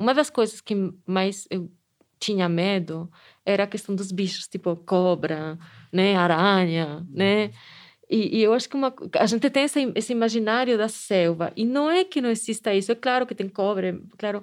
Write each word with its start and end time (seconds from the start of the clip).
uma 0.00 0.14
das 0.14 0.30
coisas 0.30 0.60
que 0.60 0.74
mais 1.06 1.46
eu 1.50 1.70
tinha 2.18 2.48
medo 2.48 3.10
era 3.44 3.64
a 3.64 3.66
questão 3.66 3.94
dos 3.94 4.12
bichos, 4.12 4.46
tipo 4.46 4.76
cobra, 4.76 5.58
né, 5.92 6.16
aranha, 6.16 7.06
né? 7.10 7.50
E, 8.08 8.38
e, 8.38 8.42
eu 8.42 8.52
acho 8.52 8.68
que 8.68 8.74
uma, 8.74 8.92
a 9.18 9.26
gente 9.26 9.48
tem 9.50 9.64
esse, 9.64 9.92
esse 9.94 10.12
imaginário 10.12 10.76
da 10.76 10.88
selva. 10.88 11.52
E 11.56 11.64
não 11.64 11.88
é 11.88 12.04
que 12.04 12.20
não 12.20 12.28
exista 12.28 12.74
isso. 12.74 12.90
É 12.90 12.94
claro 12.96 13.24
que 13.24 13.36
tem 13.36 13.48
cobra, 13.48 13.90
é 13.90 13.94
claro. 14.18 14.42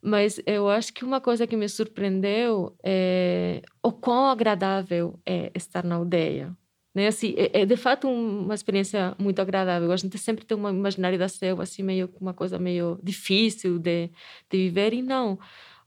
Mas 0.00 0.40
eu 0.46 0.68
acho 0.68 0.92
que 0.92 1.04
uma 1.04 1.20
coisa 1.20 1.46
que 1.46 1.56
me 1.56 1.68
surpreendeu 1.68 2.76
é 2.82 3.62
o 3.82 3.92
quão 3.92 4.26
agradável 4.26 5.18
é 5.26 5.50
estar 5.54 5.84
na 5.84 5.96
aldeia. 5.96 6.56
Né? 6.94 7.06
Assim, 7.06 7.34
é, 7.36 7.62
é 7.62 7.66
de 7.66 7.76
fato 7.76 8.08
uma 8.08 8.54
experiência 8.54 9.14
muito 9.18 9.40
agradável. 9.40 9.90
A 9.92 9.96
gente 9.96 10.18
sempre 10.18 10.44
tem 10.44 10.56
um 10.56 10.68
imaginário 10.68 11.18
da 11.18 11.28
selva, 11.28 11.62
assim, 11.62 11.82
meio 11.82 12.10
uma 12.20 12.34
coisa 12.34 12.58
meio 12.58 12.98
difícil 13.02 13.78
de, 13.78 14.10
de 14.50 14.58
viver. 14.58 14.92
E 14.92 15.02
não. 15.02 15.38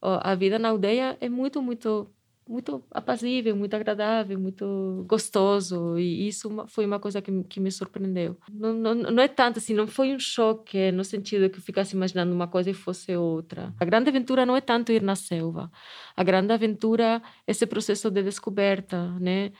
A 0.02 0.36
vida 0.36 0.60
na 0.60 0.70
aldeia 0.70 1.18
é 1.20 1.30
muito, 1.30 1.62
muito 1.62 2.10
muito 2.48 2.84
apazível, 2.92 3.56
muito 3.56 3.74
agradável, 3.74 4.40
muito 4.40 5.04
gostoso. 5.08 5.98
E 5.98 6.28
isso 6.28 6.50
foi 6.68 6.86
uma 6.86 7.00
coisa 7.00 7.22
que, 7.22 7.44
que 7.46 7.60
me 7.60 7.72
surpreendeu. 7.72 8.38
Não, 8.52 8.74
não, 8.74 8.94
não 8.94 9.24
é 9.24 9.28
tanto 9.28 9.58
assim, 9.58 9.74
não 9.74 9.88
foi 9.88 10.14
um 10.14 10.20
choque 10.20 10.92
no 10.92 11.04
sentido 11.04 11.50
que 11.50 11.58
eu 11.58 11.62
ficasse 11.64 11.96
imaginando 11.96 12.34
uma 12.34 12.48
coisa 12.48 12.70
e 12.70 12.74
fosse 12.74 13.16
outra. 13.16 13.74
A 13.80 13.86
grande 13.86 14.10
aventura 14.10 14.46
não 14.46 14.56
é 14.56 14.62
tanto 14.62 14.92
ir 14.92 15.02
na 15.02 15.16
selva. 15.16 15.72
A 16.16 16.24
grande 16.24 16.54
aventura 16.54 17.22
é 17.48 17.52
esse 17.52 17.66
processo 17.66 18.12
de 18.12 18.22
descoberta, 18.22 19.10
né? 19.20 19.52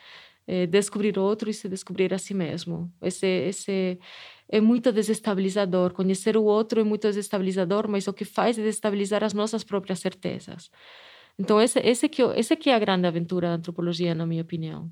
É 0.48 0.68
descobrir 0.68 1.18
outro 1.18 1.50
e 1.50 1.54
se 1.54 1.68
descobrir 1.68 2.14
a 2.14 2.20
si 2.20 2.34
mesmo. 2.34 2.92
Esse, 3.02 3.26
esse 3.26 4.00
é 4.48 4.62
muito 4.62 4.92
desestabilizador. 4.92 5.94
Conhecer 5.94 6.38
o 6.38 6.44
outro 6.44 6.80
é 6.80 6.84
muito 6.84 7.08
desestabilizador, 7.08 7.88
mas 7.90 8.08
o 8.08 8.14
que 8.14 8.26
faz 8.26 8.58
é 8.58 8.62
desestabilizar 8.62 9.24
as 9.24 9.34
nossas 9.34 9.64
próprias 9.64 10.00
certezas. 10.00 10.70
Então, 11.38 11.60
esse, 11.60 11.80
esse, 11.80 12.08
que, 12.08 12.22
esse 12.22 12.56
que 12.56 12.70
é 12.70 12.76
a 12.76 12.80
grande 12.80 13.08
aventura 13.08 13.50
da 13.50 13.56
antropologia, 13.56 14.14
na 14.16 14.26
minha 14.26 14.42
opinião. 14.42 14.90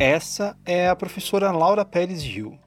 Essa 0.00 0.56
é 0.64 0.88
a 0.88 0.96
professora 0.96 1.52
Laura 1.52 1.84
Pérez 1.84 2.22
Gil, 2.22 2.58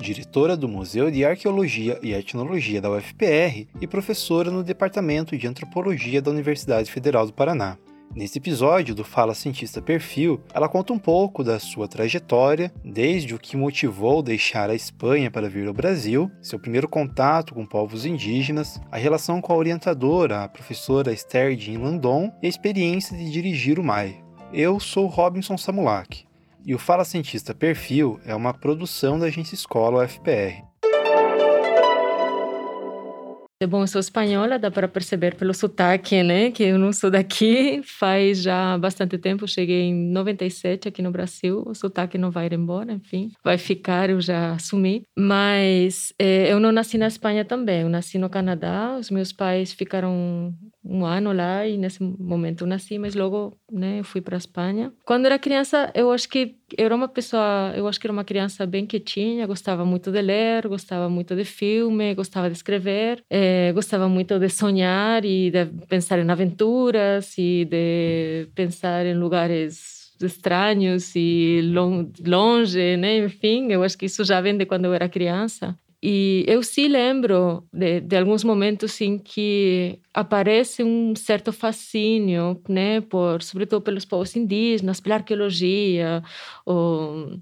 diretora 0.00 0.56
do 0.56 0.66
Museu 0.66 1.10
de 1.10 1.24
Arqueologia 1.24 1.98
e 2.02 2.12
Etnologia 2.12 2.80
da 2.80 2.90
UFPR 2.90 3.66
e 3.80 3.86
professora 3.86 4.50
no 4.50 4.64
Departamento 4.64 5.36
de 5.36 5.46
Antropologia 5.46 6.22
da 6.22 6.30
Universidade 6.30 6.90
Federal 6.90 7.26
do 7.26 7.32
Paraná. 7.32 7.76
Nesse 8.12 8.38
episódio 8.38 8.92
do 8.92 9.04
Fala 9.04 9.34
Cientista 9.34 9.80
Perfil, 9.80 10.40
ela 10.52 10.68
conta 10.68 10.92
um 10.92 10.98
pouco 10.98 11.44
da 11.44 11.60
sua 11.60 11.86
trajetória, 11.86 12.72
desde 12.84 13.36
o 13.36 13.38
que 13.38 13.56
motivou 13.56 14.20
deixar 14.20 14.68
a 14.68 14.74
Espanha 14.74 15.30
para 15.30 15.48
vir 15.48 15.68
ao 15.68 15.74
Brasil, 15.74 16.28
seu 16.42 16.58
primeiro 16.58 16.88
contato 16.88 17.54
com 17.54 17.64
povos 17.64 18.04
indígenas, 18.04 18.80
a 18.90 18.96
relação 18.96 19.40
com 19.40 19.52
a 19.52 19.56
orientadora, 19.56 20.42
a 20.42 20.48
professora 20.48 21.12
Esther 21.12 21.56
Jean 21.56 21.78
Landon, 21.78 22.32
e 22.42 22.46
a 22.46 22.48
experiência 22.48 23.16
de 23.16 23.30
dirigir 23.30 23.78
o 23.78 23.84
MAI. 23.84 24.20
Eu 24.52 24.80
sou 24.80 25.06
Robinson 25.06 25.56
Samulak, 25.56 26.24
e 26.64 26.74
o 26.74 26.78
Fala 26.78 27.04
Cientista 27.04 27.54
Perfil 27.54 28.20
é 28.24 28.34
uma 28.34 28.52
produção 28.52 29.18
da 29.18 29.26
Agência 29.26 29.54
Escola 29.54 30.04
UFPR. 30.04 30.70
É 33.62 33.66
bom, 33.66 33.82
eu 33.82 33.86
sou 33.86 34.00
espanhola, 34.00 34.58
dá 34.58 34.70
para 34.70 34.88
perceber 34.88 35.34
pelo 35.34 35.52
sotaque, 35.52 36.22
né? 36.22 36.50
Que 36.50 36.62
eu 36.62 36.78
não 36.78 36.94
sou 36.94 37.10
daqui. 37.10 37.82
Faz 37.84 38.40
já 38.40 38.78
bastante 38.78 39.18
tempo, 39.18 39.46
cheguei 39.46 39.82
em 39.82 39.94
97 39.94 40.88
aqui 40.88 41.02
no 41.02 41.10
Brasil. 41.10 41.62
O 41.66 41.74
sotaque 41.74 42.16
não 42.16 42.30
vai 42.30 42.48
embora, 42.50 42.94
enfim. 42.94 43.30
Vai 43.44 43.58
ficar, 43.58 44.08
eu 44.08 44.18
já 44.18 44.52
assumi. 44.52 45.02
Mas 45.14 46.10
é, 46.18 46.50
eu 46.50 46.58
não 46.58 46.72
nasci 46.72 46.96
na 46.96 47.06
Espanha 47.06 47.44
também. 47.44 47.82
Eu 47.82 47.90
nasci 47.90 48.16
no 48.16 48.30
Canadá. 48.30 48.96
Os 48.98 49.10
meus 49.10 49.30
pais 49.30 49.74
ficaram 49.74 50.54
um 50.84 51.04
ano 51.04 51.32
lá 51.32 51.66
e 51.66 51.76
nesse 51.76 52.02
momento 52.02 52.66
nasci, 52.66 52.98
mas 52.98 53.14
logo, 53.14 53.56
né, 53.70 54.02
fui 54.02 54.20
para 54.20 54.36
a 54.36 54.38
Espanha. 54.38 54.92
Quando 55.04 55.26
era 55.26 55.38
criança, 55.38 55.90
eu 55.94 56.10
acho 56.10 56.28
que 56.28 56.56
eu 56.76 56.86
era 56.86 56.94
uma 56.94 57.08
pessoa, 57.08 57.72
eu 57.76 57.86
acho 57.86 58.00
que 58.00 58.06
era 58.06 58.12
uma 58.12 58.24
criança 58.24 58.66
bem 58.66 58.86
quietinha, 58.86 59.46
gostava 59.46 59.84
muito 59.84 60.10
de 60.10 60.22
ler, 60.22 60.66
gostava 60.68 61.08
muito 61.08 61.36
de 61.36 61.44
filme, 61.44 62.14
gostava 62.14 62.48
de 62.48 62.56
escrever, 62.56 63.22
é, 63.28 63.72
gostava 63.72 64.08
muito 64.08 64.38
de 64.38 64.48
sonhar 64.48 65.24
e 65.24 65.50
de 65.50 65.66
pensar 65.88 66.18
em 66.18 66.30
aventuras 66.30 67.36
e 67.36 67.66
de 67.68 68.48
pensar 68.54 69.04
em 69.04 69.14
lugares 69.14 70.00
estranhos 70.24 71.14
e 71.16 71.60
longe, 72.26 72.96
né? 72.96 73.18
Enfim, 73.18 73.72
eu 73.72 73.82
acho 73.82 73.96
que 73.96 74.06
isso 74.06 74.24
já 74.24 74.40
vem 74.40 74.56
de 74.56 74.66
quando 74.66 74.84
eu 74.84 74.94
era 74.94 75.08
criança. 75.08 75.78
E 76.02 76.44
eu 76.48 76.62
sim 76.62 76.88
lembro 76.88 77.68
de, 77.72 78.00
de, 78.00 78.16
alguns 78.16 78.42
momentos 78.42 78.98
em 79.02 79.18
que 79.18 80.00
aparece 80.14 80.82
um 80.82 81.14
certo 81.14 81.52
fascínio, 81.52 82.62
né, 82.68 83.02
por, 83.02 83.42
sobretudo 83.42 83.82
pelos 83.82 84.06
povos 84.06 84.34
indígenas, 84.34 84.98
pela 84.98 85.16
arqueologia, 85.16 86.22
ou 86.64 87.38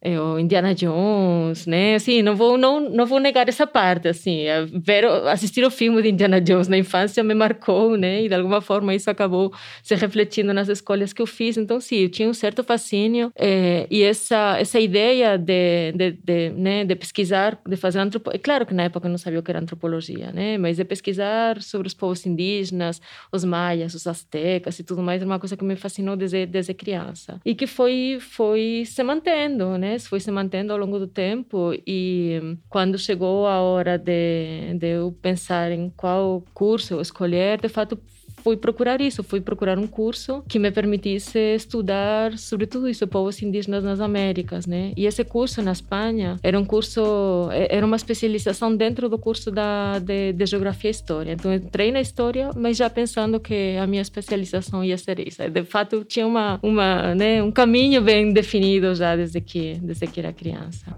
é, 0.00 0.20
o 0.20 0.38
Indiana 0.38 0.74
Jones, 0.74 1.66
né? 1.66 1.94
Assim, 1.94 2.22
não 2.22 2.36
vou 2.36 2.58
não, 2.58 2.80
não 2.80 3.06
vou 3.06 3.18
negar 3.18 3.48
essa 3.48 3.66
parte, 3.66 4.08
assim, 4.08 4.42
é, 4.42 4.64
ver 4.66 5.04
assistir 5.28 5.64
o 5.64 5.70
filme 5.70 6.02
de 6.02 6.10
Indiana 6.10 6.40
Jones 6.40 6.68
na 6.68 6.76
infância 6.76 7.24
me 7.24 7.34
marcou, 7.34 7.96
né? 7.96 8.22
E 8.22 8.28
de 8.28 8.34
alguma 8.34 8.60
forma 8.60 8.94
isso 8.94 9.10
acabou 9.10 9.52
se 9.82 9.94
refletindo 9.94 10.52
nas 10.52 10.68
escolhas 10.68 11.12
que 11.12 11.22
eu 11.22 11.26
fiz. 11.26 11.56
Então, 11.56 11.80
sim, 11.80 11.96
eu 11.96 12.08
tinha 12.10 12.28
um 12.28 12.34
certo 12.34 12.62
fascínio 12.62 13.32
é, 13.36 13.86
e 13.90 14.02
essa 14.02 14.58
essa 14.58 14.78
ideia 14.78 15.36
de, 15.38 15.92
de, 15.92 16.12
de, 16.12 16.50
né, 16.50 16.84
de 16.84 16.94
pesquisar, 16.94 17.58
de 17.66 17.76
fazer 17.76 17.98
antropologia. 17.98 18.38
É 18.38 18.42
claro 18.42 18.66
que 18.66 18.74
na 18.74 18.84
época 18.84 19.06
eu 19.06 19.10
não 19.10 19.18
sabia 19.18 19.40
o 19.40 19.42
que 19.42 19.50
era 19.50 19.60
antropologia, 19.60 20.30
né? 20.32 20.58
Mas 20.58 20.76
de 20.76 20.84
pesquisar 20.84 21.62
sobre 21.62 21.88
os 21.88 21.94
povos 21.94 22.24
indígenas, 22.26 23.00
os 23.32 23.44
maias, 23.44 23.94
os 23.94 24.06
astecas 24.06 24.78
e 24.78 24.84
tudo 24.84 25.02
mais, 25.02 25.22
era 25.22 25.28
uma 25.28 25.38
coisa 25.38 25.56
que 25.56 25.64
me 25.64 25.74
fascinou 25.76 26.16
desde 26.16 26.46
desde 26.46 26.74
criança 26.74 27.40
e 27.44 27.54
que 27.54 27.66
foi 27.66 28.18
foi 28.20 28.84
se 28.86 29.02
mantendo, 29.02 29.78
né? 29.78 29.85
Né? 29.86 29.98
Foi 29.98 30.20
se 30.20 30.30
mantendo 30.30 30.72
ao 30.72 30.78
longo 30.78 30.98
do 30.98 31.06
tempo 31.06 31.72
e 31.86 32.58
quando 32.68 32.98
chegou 32.98 33.46
a 33.46 33.60
hora 33.60 33.96
de, 33.96 34.74
de 34.78 34.86
eu 34.86 35.12
pensar 35.22 35.70
em 35.70 35.90
qual 35.90 36.42
curso 36.52 36.94
eu 36.94 37.00
escolher, 37.00 37.60
de 37.60 37.68
fato 37.68 37.98
fui 38.46 38.56
procurar 38.56 39.00
isso, 39.00 39.24
fui 39.24 39.40
procurar 39.40 39.76
um 39.76 39.88
curso 39.88 40.44
que 40.48 40.56
me 40.56 40.70
permitisse 40.70 41.36
estudar 41.56 42.38
sobre 42.38 42.64
tudo 42.64 42.88
isso, 42.88 43.04
povos 43.08 43.42
indígenas 43.42 43.82
nas 43.82 43.98
Américas, 43.98 44.66
né? 44.66 44.92
E 44.96 45.04
esse 45.04 45.24
curso 45.24 45.60
na 45.62 45.72
Espanha 45.72 46.36
era 46.44 46.56
um 46.56 46.64
curso, 46.64 47.48
era 47.50 47.84
uma 47.84 47.96
especialização 47.96 48.76
dentro 48.76 49.08
do 49.08 49.18
curso 49.18 49.50
da, 49.50 49.98
de, 49.98 50.32
de 50.32 50.46
Geografia 50.46 50.90
e 50.90 50.92
História. 50.92 51.32
Então, 51.32 51.52
entrei 51.52 51.90
na 51.90 52.00
História, 52.00 52.50
mas 52.54 52.76
já 52.76 52.88
pensando 52.88 53.40
que 53.40 53.76
a 53.78 53.84
minha 53.84 54.02
especialização 54.02 54.84
ia 54.84 54.96
ser 54.96 55.18
isso. 55.26 55.42
De 55.50 55.64
fato, 55.64 56.04
tinha 56.04 56.24
uma, 56.24 56.60
uma, 56.62 57.16
né, 57.16 57.42
um 57.42 57.50
caminho 57.50 58.00
bem 58.00 58.32
definido 58.32 58.94
já 58.94 59.16
desde 59.16 59.40
que, 59.40 59.74
desde 59.82 60.06
que 60.06 60.20
era 60.20 60.32
criança. 60.32 60.96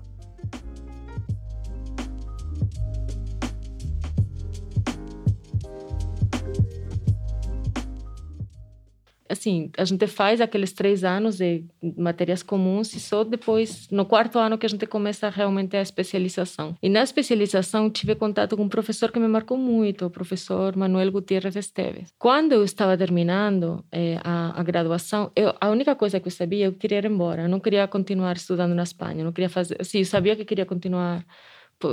Assim, 9.28 9.70
a 9.76 9.84
gente 9.84 10.06
faz 10.06 10.40
aqueles 10.40 10.72
três 10.72 11.04
anos 11.04 11.38
de 11.38 11.64
matérias 11.96 12.42
comuns 12.42 12.94
e 12.94 13.00
só 13.00 13.24
depois, 13.24 13.88
no 13.90 14.04
quarto 14.04 14.38
ano, 14.38 14.58
que 14.58 14.66
a 14.66 14.68
gente 14.68 14.86
começa 14.86 15.28
realmente 15.28 15.76
a 15.76 15.82
especialização. 15.82 16.76
E 16.82 16.88
na 16.88 17.02
especialização 17.02 17.90
tive 17.90 18.14
contato 18.14 18.56
com 18.56 18.64
um 18.64 18.68
professor 18.68 19.12
que 19.12 19.18
me 19.18 19.28
marcou 19.28 19.58
muito, 19.58 20.06
o 20.06 20.10
professor 20.10 20.74
Manuel 20.76 21.12
Gutierrez 21.12 21.56
Esteves. 21.56 22.12
Quando 22.18 22.52
eu 22.52 22.64
estava 22.64 22.96
terminando 22.96 23.84
é, 23.92 24.18
a, 24.24 24.60
a, 24.60 24.62
graduação, 24.62 25.30
eu, 25.36 25.54
a 25.60 25.70
única 25.70 25.94
coisa 25.94 26.18
que 26.20 26.28
eu 26.28 26.32
sabia, 26.32 26.66
eu 26.66 26.72
queria 26.72 26.98
ir 26.98 27.06
embora. 27.06 27.42
Eu 27.42 27.48
não 27.48 27.60
queria 27.60 27.86
continuar 27.86 28.36
estudando 28.36 28.74
na 28.74 28.82
Espanha. 28.82 29.24
Não 29.24 29.32
queria 29.32 29.50
fazer, 29.50 29.82
sim, 29.84 29.98
eu 29.98 30.04
sabia 30.04 30.36
que 30.36 30.44
queria 30.44 30.66
continuar 30.66 31.24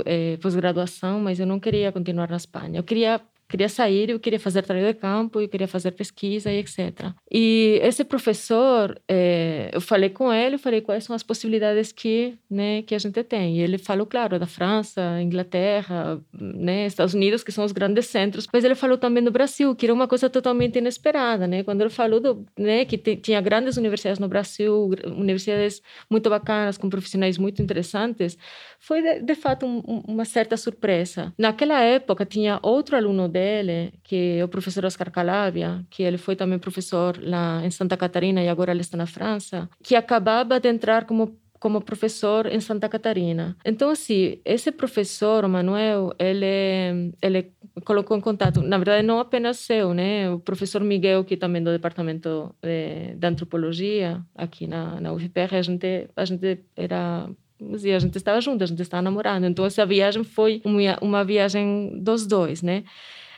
eh, 0.04 0.36
pós-graduação, 0.42 1.20
mas 1.20 1.38
eu 1.38 1.46
não 1.46 1.60
queria 1.60 1.92
continuar 1.92 2.28
na 2.28 2.36
Espanha. 2.36 2.80
Eu 2.80 2.84
queria 2.84 3.20
queria 3.48 3.68
sair, 3.68 4.10
eu 4.10 4.20
queria 4.20 4.40
fazer 4.40 4.62
trabalho 4.62 4.86
de 4.86 4.94
campo, 4.94 5.40
eu 5.40 5.48
queria 5.48 5.68
fazer 5.68 5.92
pesquisa 5.92 6.50
e 6.50 6.58
etc. 6.58 7.12
E 7.30 7.78
esse 7.82 8.04
professor, 8.04 9.00
é, 9.08 9.70
eu 9.72 9.80
falei 9.80 10.10
com 10.10 10.32
ele, 10.32 10.58
falei 10.58 10.80
quais 10.80 11.04
são 11.04 11.14
as 11.14 11.22
possibilidades 11.22 11.92
que, 11.92 12.36
né, 12.50 12.82
que 12.82 12.94
a 12.94 12.98
gente 12.98 13.22
tem. 13.22 13.58
E 13.58 13.60
ele 13.60 13.78
falou, 13.78 14.06
claro, 14.06 14.38
da 14.38 14.46
França, 14.46 15.20
Inglaterra, 15.20 16.20
né, 16.32 16.86
Estados 16.86 17.14
Unidos, 17.14 17.44
que 17.44 17.52
são 17.52 17.64
os 17.64 17.72
grandes 17.72 18.06
centros. 18.06 18.46
Mas 18.52 18.64
ele 18.64 18.74
falou 18.74 18.98
também 18.98 19.22
do 19.22 19.30
Brasil, 19.30 19.74
que 19.74 19.86
era 19.86 19.94
uma 19.94 20.08
coisa 20.08 20.28
totalmente 20.28 20.78
inesperada, 20.78 21.46
né? 21.46 21.62
Quando 21.62 21.80
ele 21.80 21.90
falou 21.90 22.20
do, 22.20 22.46
né, 22.58 22.84
que 22.84 22.98
tinha 22.98 23.40
grandes 23.40 23.76
universidades 23.76 24.18
no 24.18 24.28
Brasil, 24.28 24.90
universidades 25.04 25.80
muito 26.10 26.28
bacanas, 26.28 26.76
com 26.76 26.88
profissionais 26.88 27.38
muito 27.38 27.62
interessantes, 27.62 28.36
foi 28.78 29.02
de, 29.02 29.20
de 29.22 29.34
fato 29.34 29.66
um, 29.66 30.02
uma 30.06 30.24
certa 30.24 30.56
surpresa. 30.56 31.32
Naquela 31.38 31.80
época 31.80 32.24
tinha 32.24 32.58
outro 32.62 32.96
aluno 32.96 33.28
dele, 33.36 33.92
que 34.02 34.38
é 34.40 34.44
o 34.44 34.48
professor 34.48 34.84
Oscar 34.84 35.10
Calabria, 35.10 35.84
que 35.90 36.02
ele 36.02 36.18
foi 36.18 36.34
também 36.34 36.58
professor 36.58 37.12
lá 37.22 37.60
em 37.66 37.70
Santa 37.70 37.96
Catarina 37.96 38.40
e 38.42 38.48
agora 38.48 38.72
ele 38.72 38.80
está 38.80 38.96
na 38.96 39.06
França, 39.06 39.68
que 39.82 39.94
acabava 39.94 40.58
de 40.58 40.68
entrar 40.68 41.04
como 41.04 41.24
como 41.58 41.80
professor 41.80 42.46
em 42.46 42.60
Santa 42.60 42.86
Catarina. 42.86 43.56
Então, 43.64 43.88
assim, 43.88 44.38
esse 44.44 44.70
professor, 44.70 45.42
o 45.42 45.48
Manuel, 45.48 46.12
ele, 46.18 47.14
ele 47.22 47.50
colocou 47.82 48.14
em 48.14 48.20
contato, 48.20 48.60
na 48.60 48.76
verdade, 48.76 49.02
não 49.02 49.18
apenas 49.18 49.56
seu, 49.56 49.94
né? 49.94 50.30
O 50.30 50.38
professor 50.38 50.82
Miguel, 50.82 51.24
que 51.24 51.34
também 51.34 51.62
do 51.62 51.72
departamento 51.72 52.54
de, 52.62 53.16
de 53.16 53.26
antropologia 53.26 54.22
aqui 54.34 54.66
na, 54.66 55.00
na 55.00 55.12
UFPR, 55.14 55.56
a 55.56 55.62
gente, 55.62 56.10
a 56.14 56.24
gente 56.26 56.60
era 56.76 57.26
a 57.58 57.98
gente 57.98 58.16
estava 58.16 58.40
junto, 58.40 58.62
a 58.62 58.66
gente 58.66 58.82
estava 58.82 59.02
namorando. 59.02 59.46
Então, 59.46 59.64
essa 59.64 59.86
viagem 59.86 60.22
foi 60.24 60.60
uma, 60.64 60.98
uma 61.00 61.24
viagem 61.24 61.98
dos 62.02 62.26
dois, 62.26 62.62
né? 62.62 62.84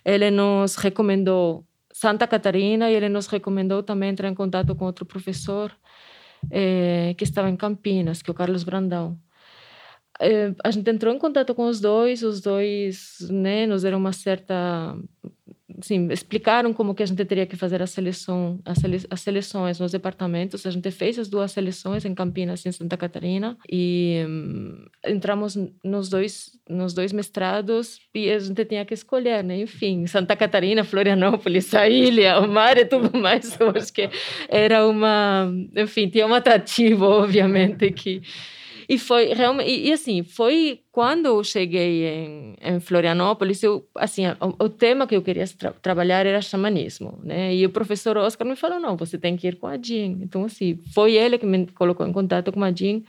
Ele 0.08 0.30
nos 0.30 0.76
recomendou 0.76 1.66
Santa 1.92 2.26
Catarina 2.26 2.90
e 2.90 2.94
ele 2.94 3.10
nos 3.10 3.26
recomendou 3.26 3.82
também 3.82 4.08
entrar 4.08 4.28
em 4.28 4.34
contato 4.34 4.74
com 4.74 4.86
outro 4.86 5.04
professor 5.04 5.70
eh, 6.50 7.14
que 7.18 7.24
estava 7.24 7.50
em 7.50 7.56
Campinas, 7.56 8.22
que 8.22 8.30
é 8.30 8.32
o 8.32 8.34
Carlos 8.34 8.64
Brandão. 8.64 9.18
Eh, 10.18 10.54
a 10.64 10.70
gente 10.70 10.90
entrou 10.90 11.14
em 11.14 11.18
contato 11.18 11.54
com 11.54 11.66
os 11.66 11.78
dois, 11.78 12.22
os 12.22 12.40
dois 12.40 13.18
né, 13.30 13.66
nos 13.66 13.82
deram 13.82 13.98
uma 13.98 14.12
certa 14.12 14.96
assim, 15.80 16.08
explicaram 16.10 16.72
como 16.72 16.94
que 16.94 17.02
a 17.02 17.06
gente 17.06 17.24
teria 17.24 17.46
que 17.46 17.56
fazer 17.56 17.80
a 17.80 17.86
seleção, 17.86 18.60
as, 18.64 18.78
sele, 18.78 19.00
as 19.10 19.20
seleções 19.20 19.78
nos 19.78 19.92
departamentos. 19.92 20.66
A 20.66 20.70
gente 20.70 20.90
fez 20.90 21.18
as 21.18 21.28
duas 21.28 21.52
seleções 21.52 22.04
em 22.04 22.14
Campinas 22.14 22.64
e 22.64 22.68
em 22.68 22.72
Santa 22.72 22.96
Catarina 22.96 23.56
e 23.70 24.24
um, 24.26 24.84
entramos 25.06 25.56
nos 25.84 26.08
dois 26.08 26.58
nos 26.68 26.92
dois 26.92 27.12
mestrados 27.12 27.98
e 28.14 28.30
a 28.30 28.38
gente 28.38 28.62
tinha 28.64 28.84
que 28.84 28.92
escolher, 28.92 29.42
né? 29.42 29.60
Enfim, 29.60 30.06
Santa 30.06 30.36
Catarina, 30.36 30.84
Florianópolis, 30.84 31.72
a 31.74 31.88
ilha, 31.88 32.40
o 32.40 32.48
mar 32.48 32.76
e 32.76 32.84
tudo 32.84 33.16
mais. 33.18 33.58
Eu 33.58 33.70
acho 33.70 33.92
que 33.92 34.10
era 34.48 34.86
uma, 34.86 35.50
enfim, 35.74 36.08
tinha 36.08 36.26
um 36.26 36.34
atrativo, 36.34 37.06
obviamente, 37.06 37.90
que 37.90 38.20
e 38.88 38.98
foi 38.98 39.34
realmente, 39.34 39.70
e, 39.70 39.88
e, 39.88 39.92
assim, 39.92 40.22
foi 40.22 40.80
quando 40.90 41.26
eu 41.26 41.44
cheguei 41.44 42.06
em, 42.06 42.56
em 42.58 42.80
Florianópolis, 42.80 43.62
eu, 43.62 43.86
assim, 43.94 44.22
o, 44.40 44.64
o, 44.64 44.68
tema 44.70 45.06
que 45.06 45.14
eu 45.14 45.20
queria 45.20 45.46
tra 45.46 45.72
trabalhar 45.72 46.24
era 46.24 46.40
xamanismo, 46.40 47.18
né? 47.22 47.54
E 47.54 47.66
o 47.66 47.70
professor 47.70 48.16
Oscar 48.16 48.48
me 48.48 48.56
falou, 48.56 48.80
não, 48.80 48.96
você 48.96 49.18
tem 49.18 49.36
que 49.36 49.46
ir 49.46 49.56
com 49.56 49.66
a 49.66 49.76
Jean. 49.76 50.16
Então, 50.22 50.44
assim, 50.44 50.78
foi 50.94 51.14
ele 51.14 51.36
que 51.36 51.44
me 51.44 51.66
colocou 51.66 52.06
em 52.06 52.12
contato 52.12 52.50
com 52.50 52.64
a 52.64 52.72
Jean 52.72 53.02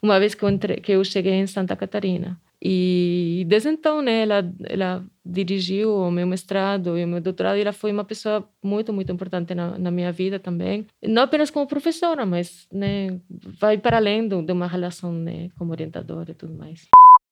uma 0.00 0.20
vez 0.20 0.36
que 0.36 0.44
eu, 0.44 0.48
entre, 0.48 0.76
que 0.76 0.92
eu 0.92 1.02
cheguei 1.02 1.32
em 1.32 1.48
Santa 1.48 1.74
Catarina. 1.74 2.40
E 2.62 3.44
desde 3.48 3.70
então, 3.70 4.00
né, 4.00 4.22
ela, 4.22 4.54
ela 4.66 5.04
dirigiu 5.24 5.94
o 5.94 6.10
meu 6.10 6.26
mestrado 6.26 6.98
e 6.98 7.04
o 7.04 7.08
meu 7.08 7.20
doutorado 7.20 7.56
e 7.56 7.62
ela 7.62 7.72
foi 7.72 7.90
uma 7.90 8.04
pessoa 8.04 8.46
muito, 8.62 8.92
muito 8.92 9.10
importante 9.10 9.54
na, 9.54 9.78
na 9.78 9.90
minha 9.90 10.12
vida 10.12 10.38
também. 10.38 10.86
Não 11.02 11.22
apenas 11.22 11.50
como 11.50 11.66
professora, 11.66 12.26
mas 12.26 12.66
né, 12.70 13.20
vai 13.60 13.78
para 13.78 13.96
além 13.96 14.28
de 14.28 14.52
uma 14.52 14.66
relação 14.66 15.12
né, 15.12 15.48
como 15.58 15.72
orientadora 15.72 16.32
e 16.32 16.34
tudo 16.34 16.54
mais. 16.54 16.88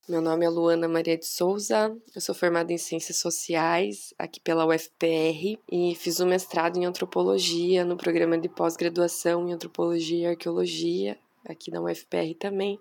Meu 0.08 0.20
nome 0.20 0.44
é 0.44 0.48
Luana 0.48 0.88
Maria 0.88 1.16
de 1.16 1.26
Souza, 1.26 1.96
eu 2.12 2.20
sou 2.20 2.34
formada 2.34 2.72
em 2.72 2.78
Ciências 2.78 3.18
Sociais 3.18 4.12
aqui 4.18 4.40
pela 4.40 4.66
UFPR 4.66 5.60
e 5.70 5.94
fiz 5.94 6.18
um 6.18 6.26
mestrado 6.26 6.76
em 6.76 6.84
Antropologia 6.84 7.84
no 7.84 7.96
programa 7.96 8.36
de 8.36 8.48
pós-graduação 8.48 9.48
em 9.48 9.52
Antropologia 9.52 10.18
e 10.18 10.26
Arqueologia 10.26 11.16
aqui 11.48 11.70
na 11.70 11.80
UFPR 11.80 12.34
também. 12.38 12.80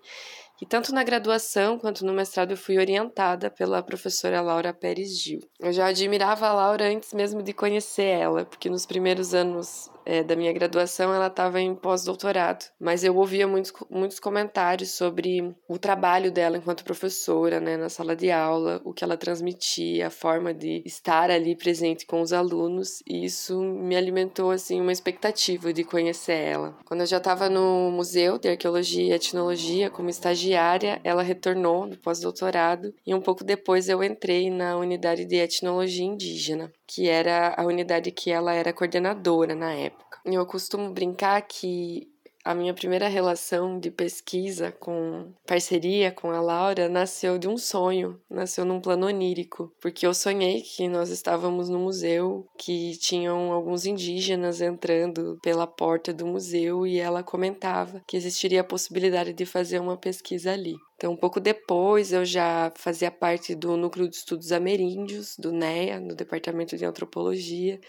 E 0.62 0.64
tanto 0.64 0.94
na 0.94 1.02
graduação 1.02 1.76
quanto 1.76 2.06
no 2.06 2.12
mestrado 2.12 2.52
eu 2.52 2.56
fui 2.56 2.78
orientada 2.78 3.50
pela 3.50 3.82
professora 3.82 4.40
Laura 4.40 4.72
Pérez 4.72 5.20
Gil. 5.20 5.40
Eu 5.58 5.72
já 5.72 5.86
admirava 5.86 6.46
a 6.46 6.52
Laura 6.52 6.88
antes 6.88 7.12
mesmo 7.12 7.42
de 7.42 7.52
conhecer 7.52 8.04
ela, 8.04 8.44
porque 8.44 8.70
nos 8.70 8.86
primeiros 8.86 9.34
anos 9.34 9.90
é, 10.04 10.22
da 10.22 10.36
minha 10.36 10.52
graduação, 10.52 11.12
ela 11.12 11.26
estava 11.26 11.60
em 11.60 11.74
pós-doutorado. 11.74 12.64
Mas 12.78 13.02
eu 13.02 13.16
ouvia 13.16 13.46
muitos, 13.46 13.72
muitos 13.90 14.20
comentários 14.20 14.90
sobre 14.92 15.54
o 15.68 15.78
trabalho 15.78 16.30
dela 16.30 16.56
enquanto 16.56 16.84
professora, 16.84 17.60
né, 17.60 17.76
na 17.76 17.88
sala 17.88 18.14
de 18.14 18.30
aula, 18.30 18.80
o 18.84 18.92
que 18.92 19.02
ela 19.02 19.16
transmitia, 19.16 20.06
a 20.06 20.10
forma 20.10 20.54
de 20.54 20.82
estar 20.84 21.30
ali 21.30 21.56
presente 21.56 22.06
com 22.06 22.20
os 22.20 22.32
alunos, 22.32 23.02
e 23.06 23.24
isso 23.24 23.60
me 23.60 23.96
alimentou 23.96 24.50
assim 24.50 24.80
uma 24.80 24.92
expectativa 24.92 25.72
de 25.72 25.82
conhecer 25.84 26.32
ela. 26.32 26.76
Quando 26.84 27.00
eu 27.00 27.06
já 27.06 27.18
estava 27.18 27.48
no 27.48 27.90
Museu 27.90 28.38
de 28.38 28.48
Arqueologia 28.48 29.04
e 29.04 29.12
Etnologia 29.12 29.90
como 29.90 30.08
estagiária, 30.08 30.51
ela 30.54 31.22
retornou 31.22 31.88
do 31.88 31.96
pós-doutorado 31.96 32.94
e 33.06 33.14
um 33.14 33.20
pouco 33.20 33.44
depois 33.44 33.88
eu 33.88 34.02
entrei 34.02 34.50
na 34.50 34.76
unidade 34.76 35.24
de 35.24 35.36
etnologia 35.36 36.04
indígena 36.04 36.72
que 36.86 37.08
era 37.08 37.54
a 37.56 37.64
unidade 37.64 38.10
que 38.10 38.30
ela 38.30 38.52
era 38.52 38.72
coordenadora 38.72 39.54
na 39.54 39.72
época. 39.72 40.20
Eu 40.24 40.44
costumo 40.46 40.90
brincar 40.90 41.40
que 41.42 42.11
a 42.44 42.54
minha 42.54 42.74
primeira 42.74 43.08
relação 43.08 43.78
de 43.78 43.90
pesquisa 43.90 44.72
com 44.72 45.32
parceria 45.46 46.10
com 46.10 46.30
a 46.30 46.40
Laura 46.40 46.88
nasceu 46.88 47.38
de 47.38 47.46
um 47.46 47.56
sonho, 47.56 48.20
nasceu 48.28 48.64
num 48.64 48.80
plano 48.80 49.06
onírico, 49.06 49.72
porque 49.80 50.06
eu 50.06 50.12
sonhei 50.12 50.60
que 50.60 50.88
nós 50.88 51.10
estávamos 51.10 51.68
no 51.68 51.78
museu, 51.78 52.46
que 52.58 52.96
tinham 52.98 53.52
alguns 53.52 53.86
indígenas 53.86 54.60
entrando 54.60 55.38
pela 55.42 55.66
porta 55.66 56.12
do 56.12 56.26
museu 56.26 56.86
e 56.86 56.98
ela 56.98 57.22
comentava 57.22 58.02
que 58.06 58.16
existiria 58.16 58.62
a 58.62 58.64
possibilidade 58.64 59.32
de 59.32 59.46
fazer 59.46 59.78
uma 59.78 59.96
pesquisa 59.96 60.52
ali. 60.52 60.74
Então, 60.96 61.12
um 61.12 61.16
pouco 61.16 61.40
depois, 61.40 62.12
eu 62.12 62.24
já 62.24 62.72
fazia 62.76 63.10
parte 63.10 63.56
do 63.56 63.76
Núcleo 63.76 64.08
de 64.08 64.14
Estudos 64.14 64.52
Ameríndios, 64.52 65.36
do 65.36 65.50
NEA, 65.50 65.98
no 65.98 66.14
Departamento 66.14 66.76
de 66.76 66.84
Antropologia, 66.84 67.80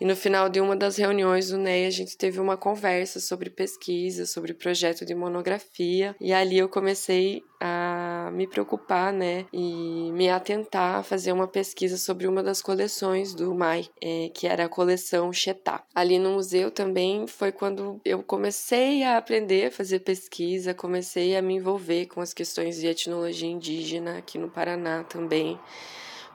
e 0.00 0.04
no 0.04 0.14
final 0.14 0.48
de 0.48 0.60
uma 0.60 0.76
das 0.76 0.96
reuniões 0.96 1.48
do 1.48 1.58
NEI, 1.58 1.86
a 1.86 1.90
gente 1.90 2.16
teve 2.16 2.38
uma 2.38 2.56
conversa 2.56 3.18
sobre 3.18 3.48
pesquisa, 3.48 4.26
sobre 4.26 4.52
projeto 4.52 5.06
de 5.06 5.14
monografia, 5.14 6.14
e 6.20 6.32
ali 6.32 6.58
eu 6.58 6.68
comecei 6.68 7.42
a 7.58 8.30
me 8.34 8.46
preocupar, 8.46 9.12
né, 9.12 9.46
e 9.52 10.12
me 10.12 10.28
atentar 10.28 10.96
a 10.96 11.02
fazer 11.02 11.32
uma 11.32 11.48
pesquisa 11.48 11.96
sobre 11.96 12.26
uma 12.26 12.42
das 12.42 12.60
coleções 12.60 13.34
do 13.34 13.54
MAI, 13.54 13.88
é, 14.02 14.30
que 14.34 14.46
era 14.46 14.66
a 14.66 14.68
coleção 14.68 15.32
Chetá. 15.32 15.82
Ali 15.94 16.18
no 16.18 16.32
museu 16.32 16.70
também 16.70 17.26
foi 17.26 17.50
quando 17.50 18.00
eu 18.04 18.22
comecei 18.22 19.02
a 19.02 19.16
aprender 19.16 19.68
a 19.68 19.70
fazer 19.70 20.00
pesquisa, 20.00 20.74
comecei 20.74 21.34
a 21.36 21.40
me 21.40 21.54
envolver 21.54 22.06
com 22.06 22.20
as 22.20 22.34
questões 22.34 22.78
de 22.78 22.86
etnologia 22.86 23.48
indígena 23.48 24.18
aqui 24.18 24.36
no 24.38 24.50
Paraná 24.50 25.04
também. 25.04 25.58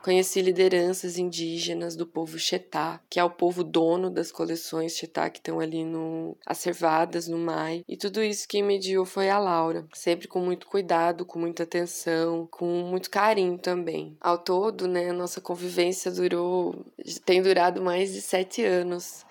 Conheci 0.02 0.42
lideranças 0.42 1.16
indígenas 1.16 1.94
do 1.94 2.04
povo 2.04 2.36
Chetá, 2.36 3.00
que 3.08 3.20
é 3.20 3.24
o 3.24 3.30
povo 3.30 3.62
dono 3.62 4.10
das 4.10 4.32
coleções 4.32 4.96
Chetá 4.96 5.30
que 5.30 5.38
estão 5.38 5.60
ali 5.60 5.84
no 5.84 6.36
acervadas 6.44 7.28
no 7.28 7.38
MAI. 7.38 7.84
E 7.88 7.96
tudo 7.96 8.20
isso 8.20 8.48
quem 8.48 8.64
mediou 8.64 9.04
foi 9.04 9.30
a 9.30 9.38
Laura, 9.38 9.86
sempre 9.94 10.26
com 10.26 10.40
muito 10.40 10.66
cuidado, 10.66 11.24
com 11.24 11.38
muita 11.38 11.62
atenção, 11.62 12.48
com 12.50 12.66
muito 12.66 13.08
carinho 13.08 13.56
também. 13.56 14.16
Ao 14.20 14.36
todo, 14.36 14.88
né, 14.88 15.12
nossa 15.12 15.40
convivência 15.40 16.10
durou, 16.10 16.84
tem 17.24 17.40
durado 17.40 17.80
mais 17.80 18.12
de 18.12 18.20
sete 18.20 18.64
anos. 18.64 19.24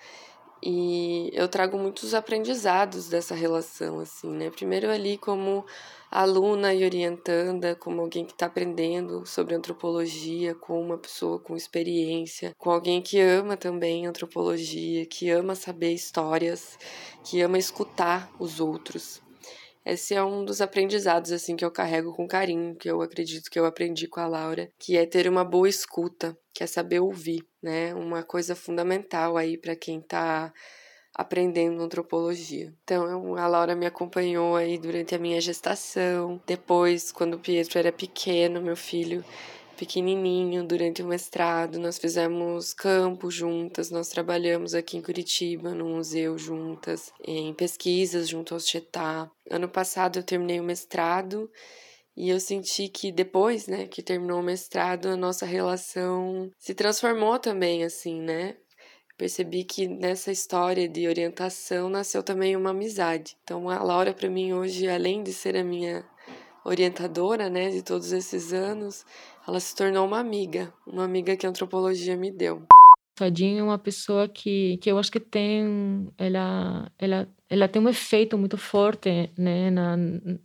E 0.64 1.28
eu 1.32 1.48
trago 1.48 1.76
muitos 1.76 2.14
aprendizados 2.14 3.08
dessa 3.08 3.34
relação, 3.34 3.98
assim, 3.98 4.30
né? 4.30 4.48
Primeiro 4.48 4.88
ali 4.88 5.18
como 5.18 5.66
aluna 6.08 6.72
e 6.72 6.84
orientanda, 6.84 7.74
como 7.74 8.00
alguém 8.00 8.24
que 8.24 8.32
está 8.32 8.46
aprendendo 8.46 9.26
sobre 9.26 9.56
antropologia, 9.56 10.54
com 10.54 10.80
uma 10.80 10.96
pessoa 10.96 11.40
com 11.40 11.56
experiência, 11.56 12.54
com 12.56 12.70
alguém 12.70 13.02
que 13.02 13.18
ama 13.20 13.56
também 13.56 14.06
antropologia, 14.06 15.04
que 15.06 15.30
ama 15.30 15.56
saber 15.56 15.94
histórias, 15.94 16.78
que 17.24 17.40
ama 17.40 17.58
escutar 17.58 18.30
os 18.38 18.60
outros. 18.60 19.20
Esse 19.84 20.14
é 20.14 20.22
um 20.22 20.44
dos 20.44 20.60
aprendizados 20.60 21.32
assim 21.32 21.56
que 21.56 21.64
eu 21.64 21.72
carrego 21.72 22.14
com 22.14 22.28
carinho, 22.28 22.76
que 22.76 22.88
eu 22.88 23.02
acredito 23.02 23.50
que 23.50 23.58
eu 23.58 23.66
aprendi 23.66 24.06
com 24.06 24.20
a 24.20 24.28
Laura, 24.28 24.70
que 24.78 24.96
é 24.96 25.04
ter 25.04 25.28
uma 25.28 25.44
boa 25.44 25.68
escuta, 25.68 26.38
que 26.54 26.62
é 26.62 26.68
saber 26.68 27.00
ouvir, 27.00 27.42
né? 27.62 27.94
Uma 27.94 28.22
coisa 28.22 28.54
fundamental 28.54 29.36
aí 29.36 29.56
para 29.56 29.76
quem 29.76 29.98
está 29.98 30.52
aprendendo 31.14 31.82
antropologia. 31.82 32.72
Então, 32.82 33.36
a 33.36 33.46
Laura 33.46 33.74
me 33.76 33.86
acompanhou 33.86 34.56
aí 34.56 34.78
durante 34.78 35.14
a 35.14 35.18
minha 35.18 35.40
gestação. 35.40 36.40
Depois, 36.46 37.12
quando 37.12 37.34
o 37.34 37.38
Pietro 37.38 37.78
era 37.78 37.92
pequeno, 37.92 38.62
meu 38.62 38.76
filho 38.76 39.24
pequenininho 39.76 40.64
durante 40.64 41.02
o 41.02 41.06
mestrado, 41.06 41.78
nós 41.78 41.98
fizemos 41.98 42.72
campo 42.72 43.30
juntas, 43.30 43.90
nós 43.90 44.08
trabalhamos 44.08 44.74
aqui 44.74 44.96
em 44.96 45.02
Curitiba 45.02 45.74
no 45.74 45.86
museu 45.86 46.38
juntas, 46.38 47.12
em 47.26 47.52
pesquisas 47.52 48.28
junto 48.28 48.54
ao 48.54 48.60
Chetá. 48.60 49.30
Ano 49.50 49.68
passado 49.68 50.18
eu 50.18 50.22
terminei 50.22 50.60
o 50.60 50.64
mestrado 50.64 51.50
e 52.16 52.28
eu 52.28 52.38
senti 52.38 52.88
que 52.88 53.10
depois, 53.10 53.66
né, 53.66 53.86
que 53.86 54.02
terminou 54.02 54.40
o 54.40 54.42
mestrado, 54.42 55.08
a 55.08 55.16
nossa 55.16 55.46
relação 55.46 56.52
se 56.58 56.74
transformou 56.74 57.38
também 57.38 57.84
assim, 57.84 58.20
né? 58.20 58.56
Percebi 59.16 59.64
que 59.64 59.86
nessa 59.86 60.32
história 60.32 60.88
de 60.88 61.06
orientação 61.06 61.88
nasceu 61.88 62.22
também 62.22 62.56
uma 62.56 62.70
amizade. 62.70 63.36
Então 63.44 63.68
a 63.70 63.82
Laura 63.82 64.12
para 64.12 64.28
mim 64.28 64.52
hoje, 64.52 64.88
além 64.88 65.22
de 65.22 65.32
ser 65.32 65.56
a 65.56 65.64
minha 65.64 66.04
orientadora, 66.64 67.48
né, 67.48 67.70
de 67.70 67.82
todos 67.82 68.12
esses 68.12 68.52
anos, 68.52 69.04
ela 69.46 69.58
se 69.58 69.74
tornou 69.74 70.06
uma 70.06 70.18
amiga, 70.18 70.72
uma 70.86 71.04
amiga 71.04 71.36
que 71.36 71.46
a 71.46 71.48
antropologia 71.48 72.16
me 72.16 72.30
deu. 72.30 72.66
Jean 73.34 73.58
é 73.58 73.62
uma 73.62 73.78
pessoa 73.78 74.28
que, 74.28 74.78
que 74.78 74.90
eu 74.90 74.98
acho 74.98 75.12
que 75.12 75.20
tem, 75.20 76.08
ela, 76.16 76.90
ela, 76.98 77.28
ela 77.48 77.68
tem 77.68 77.82
um 77.82 77.88
efeito 77.88 78.38
muito 78.38 78.56
forte, 78.56 79.30
né, 79.36 79.70
na, 79.70 79.96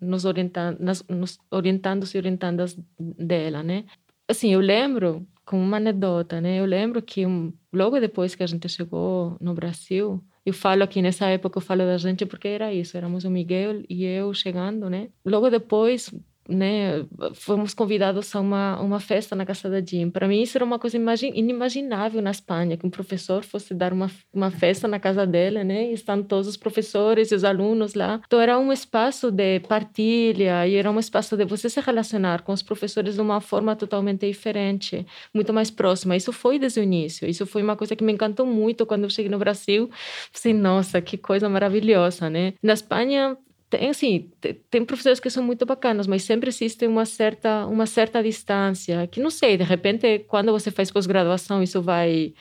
nos, 0.02 0.26
orientando, 0.26 0.78
nos 1.10 1.40
orientandos 1.52 2.14
e 2.14 2.18
orientandas 2.18 2.78
dela, 3.00 3.64
né. 3.64 3.86
Assim, 4.28 4.54
eu 4.54 4.60
lembro, 4.60 5.26
com 5.46 5.58
uma 5.60 5.78
anedota, 5.78 6.42
né, 6.42 6.60
eu 6.60 6.66
lembro 6.66 7.02
que 7.02 7.26
um, 7.26 7.54
logo 7.72 8.00
depois 8.00 8.36
que 8.36 8.44
a 8.44 8.48
gente 8.48 8.68
chegou 8.68 9.38
no 9.40 9.54
Brasil, 9.54 10.22
eu 10.46 10.54
falo 10.54 10.84
aqui 10.84 11.02
nessa 11.02 11.28
época, 11.28 11.58
eu 11.58 11.62
falo 11.62 11.86
da 11.86 11.98
gente 11.98 12.26
porque 12.26 12.48
era 12.48 12.74
isso, 12.74 12.96
éramos 12.96 13.24
o 13.26 13.30
Miguel 13.30 13.84
e 13.90 14.06
eu 14.06 14.34
chegando, 14.34 14.90
né? 14.90 15.10
Logo 15.26 15.50
depois, 15.50 16.10
né, 16.48 17.06
fomos 17.34 17.74
convidados 17.74 18.36
a 18.36 18.40
uma, 18.40 18.80
uma 18.80 19.00
festa 19.00 19.36
na 19.36 19.46
casa 19.46 19.70
da 19.70 19.82
Jim. 19.82 20.10
Para 20.10 20.28
mim, 20.28 20.42
isso 20.42 20.58
era 20.58 20.66
uma 20.66 20.80
coisa 20.80 20.98
inimaginável 20.98 22.22
na 22.22 22.32
Espanha, 22.32 22.78
que 22.78 22.86
um 22.86 22.90
professor 22.90 23.44
fosse 23.44 23.74
dar 23.74 23.94
uma, 23.94 24.10
uma 24.34 24.52
festa 24.52 24.88
na 24.88 25.00
casa 25.00 25.26
dela, 25.26 25.64
né, 25.64 25.90
e 25.90 25.94
estão 25.94 26.22
todos 26.24 26.48
os 26.48 26.58
professores 26.58 27.32
e 27.32 27.36
os 27.36 27.44
alunos 27.44 27.94
lá. 27.94 28.22
Então, 28.26 28.40
era 28.40 28.58
um 28.58 28.72
espaço 28.72 29.32
de 29.32 29.60
partilha 29.62 30.68
e 30.68 30.76
era 30.76 30.90
um 30.92 31.00
espaço 31.00 31.36
de 31.36 31.46
você 31.46 31.70
se 31.70 31.80
relacionar 31.80 32.42
com 32.44 32.54
os 32.54 32.62
professores 32.62 33.16
de 33.16 33.22
uma 33.22 33.42
forma 33.42 33.76
totalmente 33.76 34.28
diferente, 34.28 35.06
muito 35.34 35.54
mais 35.54 35.70
próxima. 35.70 36.16
Isso 36.16 36.32
foi 36.32 36.60
desde 36.60 36.80
o 36.80 36.84
início. 36.84 37.28
Isso 37.28 37.46
foi 37.46 37.62
uma 37.62 37.76
coisa 37.76 37.96
que 37.96 38.04
me 38.04 38.14
encantou 38.14 38.46
muito 38.46 38.86
quando 38.86 39.04
eu 39.04 39.10
cheguei 39.10 39.30
no 39.30 39.38
Brasil. 39.38 39.90
Assim, 40.34 40.54
nossa, 40.54 41.02
que 41.02 41.18
coisa 41.18 41.50
maravilhosa, 41.50 42.30
né? 42.30 42.54
Na 42.62 42.74
Espanha, 42.74 43.38
tem 43.70 43.90
assim 43.90 44.32
tem 44.70 44.86
professores 44.86 45.20
que 45.20 45.30
são 45.30 45.44
muito 45.44 45.66
bacanas 45.66 46.08
mas 46.08 46.24
sempre 46.24 46.50
existe 46.50 46.88
uma 46.88 47.06
certa 47.06 47.66
uma 47.66 47.86
certa 47.86 48.24
distância 48.24 49.08
que 49.08 49.20
não 49.20 49.30
sei 49.30 49.58
de 49.58 49.64
repente 49.64 50.20
quando 50.28 50.52
você 50.52 50.72
faz 50.72 50.90
pós-graduação 50.90 51.62
isso 51.62 51.82
vai 51.82 52.34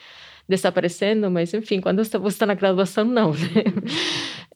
desaparecendo 0.47 1.29
mas 1.29 1.53
enfim 1.53 1.81
quando 1.81 2.03
você 2.03 2.17
está 2.17 2.45
na 2.45 2.53
graduação 2.53 3.03
não 3.03 3.31
né? 3.31 3.63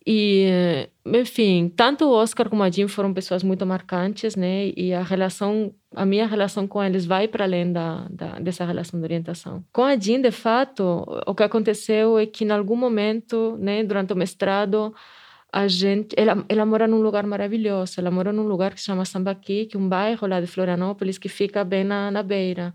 e 0.08 0.88
enfim 1.06 1.72
tanto 1.75 2.06
o 2.06 2.13
Oscar 2.13 2.50
como 2.50 2.63
a 2.63 2.70
Jim 2.70 2.88
foram 2.88 3.13
pessoas 3.13 3.44
muito 3.44 3.66
marcantes 3.66 4.38
né? 4.38 4.72
E 4.78 4.94
a 4.94 5.04
relação 5.04 5.74
a 5.94 6.06
minha 6.06 6.25
relação 6.25 6.66
com 6.66 6.82
eles 6.82 7.06
vai 7.06 7.28
para 7.28 7.44
além 7.44 7.74
da, 7.74 8.08
da, 8.10 8.40
dessa 8.40 8.63
relação 8.63 8.98
de 8.98 9.04
orientação. 9.04 9.62
Com 9.74 9.84
a 9.84 9.98
Jim 9.98 10.22
de 10.22 10.32
fato 10.32 11.06
o 11.28 11.36
que 11.36 11.44
aconteceu 11.44 12.18
é 12.18 12.25
que 12.25 12.46
em 12.46 12.51
algum 12.51 12.78
momento 12.78 13.58
né 13.60 13.84
durante 13.84 14.13
o 14.13 14.16
mestrado 14.16 14.96
a 15.51 15.67
gente, 15.67 16.15
ela, 16.17 16.46
ela 16.48 16.65
mora 16.65 16.88
num 16.88 17.01
lugar 17.01 17.25
maravilhoso. 17.25 18.00
Ela 18.00 18.10
mora 18.12 18.31
num 18.31 18.48
lugar 18.48 18.74
que 18.74 18.79
se 18.79 18.86
chama 18.86 19.05
Sambaqui, 19.05 19.65
que 19.65 19.75
é 19.75 19.79
um 19.79 19.89
bairro 19.89 20.25
lá 20.27 20.39
de 20.39 20.48
Florianópolis 20.48 21.17
que 21.17 21.27
fica 21.29 21.63
bem 21.63 21.84
na, 21.84 22.10
na 22.10 22.24
beira. 22.24 22.74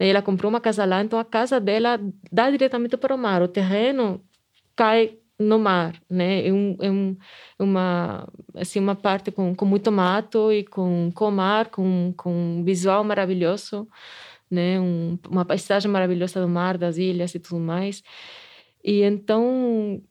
E 0.00 0.06
ela 0.08 0.22
comprou 0.22 0.50
uma 0.50 0.60
casa 0.60 0.84
lá, 0.84 1.02
então 1.02 1.18
a 1.18 1.24
casa 1.24 1.60
dela 1.60 2.00
dá 2.32 2.50
diretamente 2.50 2.96
para 2.96 3.14
o 3.14 3.18
mar. 3.18 3.42
O 3.42 3.48
terreno 3.48 4.22
cai 4.76 5.18
no 5.38 5.58
mar, 5.58 6.00
né? 6.10 6.46
É, 6.46 6.52
um, 6.52 6.76
é 6.80 6.90
um, 6.90 7.16
uma 7.58 8.28
assim 8.54 8.80
uma 8.80 8.94
parte 8.94 9.30
com, 9.30 9.54
com 9.54 9.64
muito 9.66 9.90
mato 9.92 10.52
e 10.52 10.64
com 10.64 11.10
com 11.14 11.30
mar, 11.30 11.70
com 11.70 12.12
com 12.16 12.32
um 12.60 12.64
visual 12.64 13.04
maravilhoso, 13.04 13.88
né? 14.50 14.80
Um, 14.80 15.18
uma 15.28 15.44
paisagem 15.44 15.90
maravilhosa 15.90 16.40
do 16.40 16.48
mar, 16.48 16.78
das 16.78 16.96
ilhas 16.98 17.34
e 17.34 17.40
tudo 17.40 17.60
mais. 17.60 18.02
E 18.84 19.02
então 19.02 20.02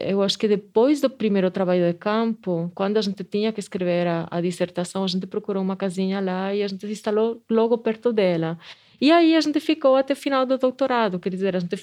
eu 0.00 0.22
acho 0.22 0.38
que 0.38 0.48
depois 0.48 1.00
do 1.00 1.08
primeiro 1.08 1.50
trabalho 1.50 1.86
de 1.86 1.94
campo, 1.94 2.70
quando 2.74 2.96
a 2.96 3.02
gente 3.02 3.22
tinha 3.24 3.52
que 3.52 3.60
escrever 3.60 4.06
a, 4.06 4.26
a, 4.30 4.40
dissertação, 4.40 5.04
a 5.04 5.06
gente 5.06 5.26
procurou 5.26 5.62
uma 5.62 5.76
casinha 5.76 6.20
lá 6.20 6.54
e 6.54 6.62
a 6.62 6.68
gente 6.68 6.86
se 6.86 6.92
instalou 6.92 7.42
logo 7.48 7.78
perto 7.78 8.12
dela. 8.12 8.58
E 9.00 9.10
aí 9.12 9.34
a 9.36 9.40
gente 9.40 9.60
ficou 9.60 9.96
até 9.96 10.12
o 10.12 10.16
final 10.16 10.44
do 10.44 10.58
doutorado, 10.58 11.18
quer 11.18 11.30
dizer, 11.30 11.56
a 11.56 11.60
gente 11.60 11.76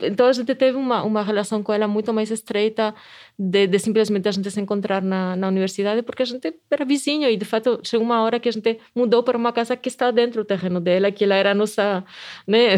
então 0.00 0.26
a 0.26 0.32
gente 0.32 0.54
teve 0.54 0.76
uma, 0.76 1.02
uma 1.02 1.22
relação 1.22 1.62
com 1.62 1.72
ela 1.72 1.88
muito 1.88 2.12
mais 2.12 2.30
estreita 2.30 2.94
de, 3.36 3.66
de 3.66 3.78
simplesmente 3.78 4.28
a 4.28 4.30
gente 4.30 4.48
se 4.50 4.60
encontrar 4.60 5.02
na, 5.02 5.34
na 5.34 5.48
universidade 5.48 6.02
porque 6.02 6.22
a 6.22 6.26
gente 6.26 6.54
era 6.70 6.84
vizinho 6.84 7.28
e 7.28 7.36
de 7.36 7.44
fato 7.44 7.80
chegou 7.82 8.06
uma 8.06 8.22
hora 8.22 8.38
que 8.38 8.48
a 8.48 8.52
gente 8.52 8.78
mudou 8.94 9.22
para 9.22 9.36
uma 9.36 9.52
casa 9.52 9.76
que 9.76 9.88
está 9.88 10.10
dentro 10.10 10.42
do 10.42 10.46
terreno 10.46 10.80
dela 10.80 11.10
que 11.10 11.24
ela 11.24 11.34
era 11.34 11.52
nossa 11.52 12.04
né 12.46 12.76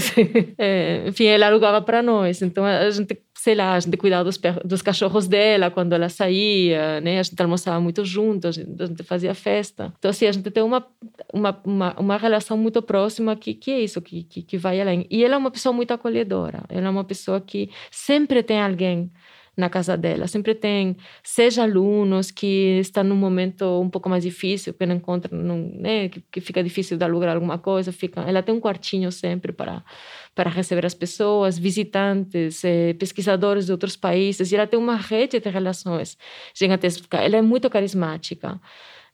é, 0.57 1.05
enfim 1.07 1.27
ela 1.27 1.47
alugava 1.47 1.83
para 1.83 2.03
nós 2.03 2.41
então 2.41 2.65
a 2.65 2.91
gente 2.91 3.21
sei 3.45 3.55
lá, 3.55 3.75
a 3.75 3.81
gente 3.81 3.95
cuidava 3.99 4.25
dos, 4.25 4.41
dos 4.65 4.81
cachorros 4.81 5.29
dela 5.29 5.71
quando 5.71 5.93
ela 5.93 6.09
saía, 6.09 6.99
né? 7.03 7.19
A 7.19 7.23
gente 7.23 7.43
almoçava 7.43 7.79
muito 7.79 8.03
juntos, 8.03 8.59
a 8.59 8.87
gente 8.87 9.03
fazia 9.03 9.35
festa. 9.35 9.93
Então, 9.99 10.11
assim, 10.11 10.27
a 10.27 10.33
gente 10.33 10.51
tem 10.51 10.63
uma, 10.63 10.83
uma, 11.31 11.61
uma, 11.63 11.95
uma 12.01 12.17
relação 12.17 12.57
muito 12.57 12.81
próxima 12.81 13.37
que, 13.37 13.53
que 13.53 13.71
é 13.71 13.81
isso, 13.81 14.01
que, 14.01 14.23
que, 14.25 14.43
que 14.43 14.57
vai 14.57 14.81
além. 14.81 15.07
E 15.11 15.23
ela 15.23 15.35
é 15.35 15.37
uma 15.37 15.51
pessoa 15.51 15.75
muito 15.75 15.93
acolhedora. 15.93 16.63
Ela 16.71 16.87
é 16.87 16.91
uma 16.91 17.05
pessoa 17.05 17.39
que 17.39 17.69
sempre 17.91 18.43
tem 18.43 18.63
alguém 18.63 19.13
na 19.57 19.69
casa 19.69 19.97
dela. 19.97 20.27
Sempre 20.27 20.55
tem, 20.55 20.97
seja 21.23 21.63
alunos 21.63 22.31
que 22.31 22.79
estão 22.81 23.05
num 23.05 23.17
momento 23.17 23.65
um 23.81 23.89
pouco 23.89 24.09
mais 24.09 24.25
difícil, 24.25 24.75
que 24.75 24.85
não 24.87 24.97
encontram, 24.97 25.39
não, 25.39 25.59
né, 25.59 26.09
que, 26.09 26.21
que, 26.33 26.41
fica 26.41 26.63
difícil 26.63 26.97
de 26.97 27.05
alugar 27.05 27.35
alguma 27.35 27.59
coisa, 27.59 27.93
fica, 27.93 28.23
ela 28.23 28.43
tem 28.43 28.55
um 28.55 28.61
quartinho 28.61 29.11
sempre 29.13 29.53
para 29.53 29.83
para 30.35 30.51
receber 30.51 30.85
as 30.85 30.95
pessoas, 30.95 31.57
visitantes, 31.57 32.65
eh, 32.65 32.93
pesquisadores 32.95 33.67
de 33.67 33.73
outros 33.73 33.97
países, 33.97 34.51
e 34.51 34.57
ela 34.57 34.67
tem 34.67 34.79
uma 34.79 34.97
rede 34.97 35.39
de 35.39 35.49
relações 35.49 36.19
gigantesca. 36.53 37.19
Ela 37.19 37.37
é 37.37 37.43
muito 37.43 37.71
carismática. 37.71 38.61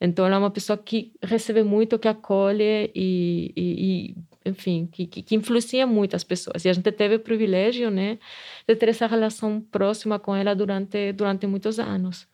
Então, 0.00 0.26
ela 0.26 0.37
é 0.37 0.38
uma 0.38 0.50
pessoa 0.50 0.78
que 0.78 1.12
recebe 1.23 1.62
muito, 1.62 1.99
que 1.99 2.09
acolhe 2.09 2.90
e, 2.95 3.52
e, 3.57 4.14
e 4.14 4.50
enfim, 4.50 4.88
que, 4.90 5.07
que, 5.07 5.35
influencia 5.35 5.87
muito 5.87 6.16
as 6.16 6.25
pessoas. 6.25 6.64
E 6.64 6.69
a 6.69 6.73
gente 6.73 6.90
teve 6.92 7.16
o 7.16 7.21
privilégio, 7.21 7.90
né, 7.90 8.19
de 8.66 8.76
ter 8.76 8.88
essa 8.88 9.07
relação 9.07 9.61
próxima 9.61 10.19
com 10.19 10.35
ela 10.35 10.54
durante, 10.54 11.12
durante 11.12 11.47
muitos 11.47 11.78
anos. 11.78 12.29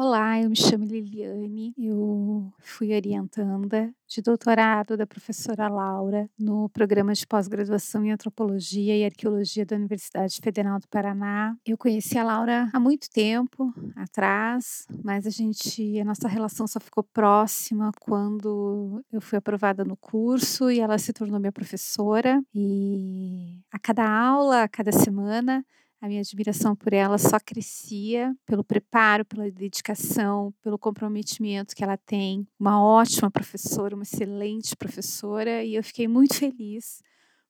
Olá, 0.00 0.40
eu 0.40 0.48
me 0.48 0.54
chamo 0.54 0.84
Liliane, 0.84 1.74
eu 1.76 2.52
fui 2.60 2.94
orientanda 2.94 3.92
de 4.06 4.22
doutorado 4.22 4.96
da 4.96 5.04
professora 5.04 5.66
Laura 5.66 6.30
no 6.38 6.68
programa 6.68 7.12
de 7.12 7.26
pós-graduação 7.26 8.04
em 8.04 8.12
Antropologia 8.12 8.96
e 8.96 9.04
Arqueologia 9.04 9.66
da 9.66 9.74
Universidade 9.74 10.38
Federal 10.40 10.78
do 10.78 10.86
Paraná. 10.86 11.56
Eu 11.66 11.76
conheci 11.76 12.16
a 12.16 12.22
Laura 12.22 12.70
há 12.72 12.78
muito 12.78 13.10
tempo 13.10 13.74
atrás, 13.96 14.86
mas 15.02 15.26
a 15.26 15.30
gente, 15.30 15.98
a 15.98 16.04
nossa 16.04 16.28
relação 16.28 16.68
só 16.68 16.78
ficou 16.78 17.02
próxima 17.02 17.90
quando 18.00 19.04
eu 19.10 19.20
fui 19.20 19.36
aprovada 19.36 19.84
no 19.84 19.96
curso 19.96 20.70
e 20.70 20.78
ela 20.78 20.96
se 20.96 21.12
tornou 21.12 21.40
minha 21.40 21.50
professora. 21.50 22.40
E 22.54 23.58
a 23.72 23.80
cada 23.80 24.08
aula, 24.08 24.62
a 24.62 24.68
cada 24.68 24.92
semana, 24.92 25.66
a 26.00 26.06
minha 26.06 26.20
admiração 26.20 26.76
por 26.76 26.92
ela 26.92 27.18
só 27.18 27.38
crescia 27.40 28.34
pelo 28.46 28.62
preparo, 28.62 29.24
pela 29.24 29.50
dedicação, 29.50 30.54
pelo 30.62 30.78
comprometimento 30.78 31.74
que 31.74 31.82
ela 31.82 31.96
tem. 31.96 32.46
Uma 32.58 32.82
ótima 32.82 33.30
professora, 33.30 33.94
uma 33.94 34.04
excelente 34.04 34.76
professora, 34.76 35.64
e 35.64 35.74
eu 35.74 35.82
fiquei 35.82 36.06
muito 36.06 36.36
feliz 36.36 37.02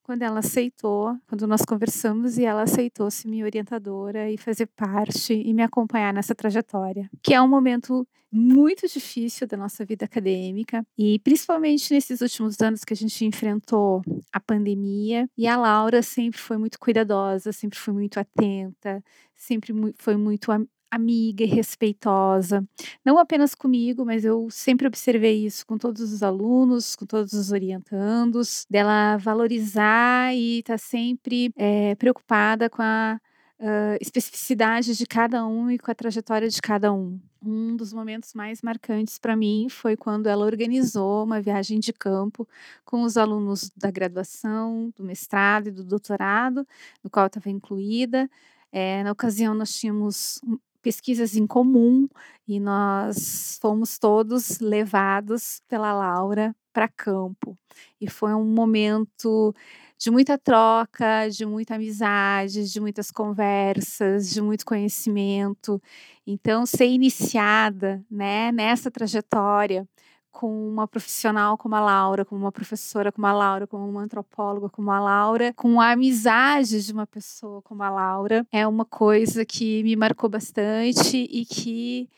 quando 0.08 0.22
ela 0.22 0.38
aceitou, 0.38 1.14
quando 1.26 1.46
nós 1.46 1.60
conversamos 1.66 2.38
e 2.38 2.44
ela 2.46 2.62
aceitou 2.62 3.10
ser 3.10 3.28
minha 3.28 3.44
orientadora 3.44 4.30
e 4.30 4.38
fazer 4.38 4.64
parte 4.68 5.34
e 5.34 5.52
me 5.52 5.62
acompanhar 5.62 6.14
nessa 6.14 6.34
trajetória, 6.34 7.10
que 7.22 7.34
é 7.34 7.42
um 7.42 7.46
momento 7.46 8.08
muito 8.32 8.88
difícil 8.88 9.46
da 9.46 9.54
nossa 9.54 9.84
vida 9.84 10.06
acadêmica 10.06 10.82
e 10.96 11.18
principalmente 11.18 11.92
nesses 11.92 12.22
últimos 12.22 12.58
anos 12.62 12.84
que 12.84 12.94
a 12.94 12.96
gente 12.96 13.22
enfrentou 13.22 14.00
a 14.32 14.40
pandemia. 14.40 15.28
E 15.36 15.46
a 15.46 15.58
Laura 15.58 16.00
sempre 16.00 16.40
foi 16.40 16.56
muito 16.56 16.78
cuidadosa, 16.78 17.52
sempre 17.52 17.78
foi 17.78 17.92
muito 17.92 18.18
atenta, 18.18 19.04
sempre 19.36 19.74
foi 19.98 20.16
muito 20.16 20.50
amiga 20.90 21.44
e 21.44 21.46
respeitosa, 21.46 22.66
não 23.04 23.18
apenas 23.18 23.54
comigo, 23.54 24.04
mas 24.04 24.24
eu 24.24 24.48
sempre 24.50 24.86
observei 24.86 25.44
isso 25.44 25.66
com 25.66 25.76
todos 25.78 26.12
os 26.12 26.22
alunos, 26.22 26.96
com 26.96 27.06
todos 27.06 27.32
os 27.32 27.52
orientandos, 27.52 28.66
dela 28.70 29.16
valorizar 29.18 30.34
e 30.34 30.60
estar 30.60 30.74
tá 30.74 30.78
sempre 30.78 31.52
é, 31.56 31.94
preocupada 31.94 32.70
com 32.70 32.82
a 32.82 33.20
uh, 33.58 33.98
especificidade 34.00 34.96
de 34.96 35.06
cada 35.06 35.46
um 35.46 35.70
e 35.70 35.78
com 35.78 35.90
a 35.90 35.94
trajetória 35.94 36.48
de 36.48 36.60
cada 36.60 36.92
um. 36.92 37.20
Um 37.44 37.76
dos 37.76 37.92
momentos 37.92 38.34
mais 38.34 38.62
marcantes 38.62 39.18
para 39.18 39.36
mim 39.36 39.68
foi 39.70 39.96
quando 39.96 40.26
ela 40.26 40.44
organizou 40.44 41.24
uma 41.24 41.40
viagem 41.40 41.78
de 41.78 41.92
campo 41.92 42.48
com 42.84 43.02
os 43.02 43.16
alunos 43.16 43.70
da 43.76 43.90
graduação, 43.90 44.92
do 44.96 45.04
mestrado 45.04 45.68
e 45.68 45.70
do 45.70 45.84
doutorado, 45.84 46.66
no 47.02 47.08
qual 47.08 47.24
eu 47.24 47.28
estava 47.28 47.48
incluída. 47.48 48.28
É, 48.72 49.02
na 49.02 49.12
ocasião, 49.12 49.54
nós 49.54 49.72
tínhamos 49.72 50.40
pesquisas 50.82 51.36
em 51.36 51.46
comum 51.46 52.08
e 52.46 52.60
nós 52.60 53.58
fomos 53.60 53.98
todos 53.98 54.60
levados 54.60 55.60
pela 55.68 55.92
Laura 55.92 56.54
para 56.72 56.88
campo. 56.88 57.58
E 58.00 58.08
foi 58.08 58.34
um 58.34 58.44
momento 58.44 59.54
de 59.98 60.10
muita 60.10 60.38
troca, 60.38 61.28
de 61.28 61.44
muita 61.44 61.74
amizade, 61.74 62.70
de 62.70 62.80
muitas 62.80 63.10
conversas, 63.10 64.30
de 64.30 64.40
muito 64.40 64.64
conhecimento. 64.64 65.82
Então, 66.26 66.64
ser 66.64 66.86
iniciada 66.86 68.04
né, 68.10 68.52
nessa 68.52 68.90
trajetória 68.90 69.88
com 70.32 70.68
uma 70.68 70.86
profissional 70.86 71.56
como 71.56 71.74
a 71.74 71.80
Laura, 71.80 72.24
com 72.24 72.36
uma 72.36 72.52
professora 72.52 73.10
como 73.10 73.26
a 73.26 73.32
Laura, 73.32 73.66
com 73.66 73.76
uma 73.76 74.02
antropóloga 74.02 74.68
como 74.68 74.90
a 74.90 75.00
Laura, 75.00 75.52
com 75.54 75.80
a 75.80 75.92
amizade 75.92 76.84
de 76.84 76.92
uma 76.92 77.06
pessoa 77.06 77.62
como 77.62 77.82
a 77.82 77.90
Laura, 77.90 78.46
é 78.52 78.66
uma 78.66 78.84
coisa 78.84 79.44
que 79.44 79.82
me 79.82 79.96
marcou 79.96 80.28
bastante 80.28 81.16
e 81.16 81.44
que 81.44 82.08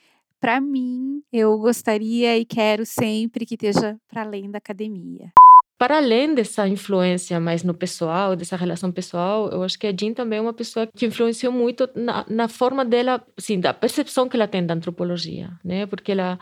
para 0.41 0.61
mim 0.61 1.23
eu 1.33 1.59
gostaria 1.59 2.39
e 2.39 2.45
quero 2.45 2.85
sempre 2.87 3.47
que 3.47 3.55
esteja 3.55 3.99
para 4.09 4.23
além 4.23 4.51
da 4.51 4.59
academia 4.59 5.33
para 5.81 5.97
além 5.97 6.35
dessa 6.35 6.69
influência 6.69 7.41
mais 7.41 7.63
no 7.63 7.73
pessoal, 7.73 8.37
dessa 8.37 8.55
relação 8.55 8.93
pessoal, 8.93 9.49
eu 9.49 9.63
acho 9.63 9.79
que 9.79 9.87
a 9.87 9.97
Jean 9.99 10.13
também 10.13 10.39
é 10.39 10.43
uma 10.43 10.53
pessoa 10.53 10.87
que 10.87 11.07
influenciou 11.07 11.51
muito 11.51 11.89
na, 11.95 12.27
na 12.29 12.49
forma 12.49 12.85
dela, 12.85 13.27
assim, 13.35 13.59
da 13.59 13.73
percepção 13.73 14.29
que 14.29 14.37
ela 14.37 14.47
tem 14.47 14.65
da 14.67 14.75
antropologia, 14.75 15.51
né? 15.65 15.87
Porque 15.87 16.13
ela 16.13 16.39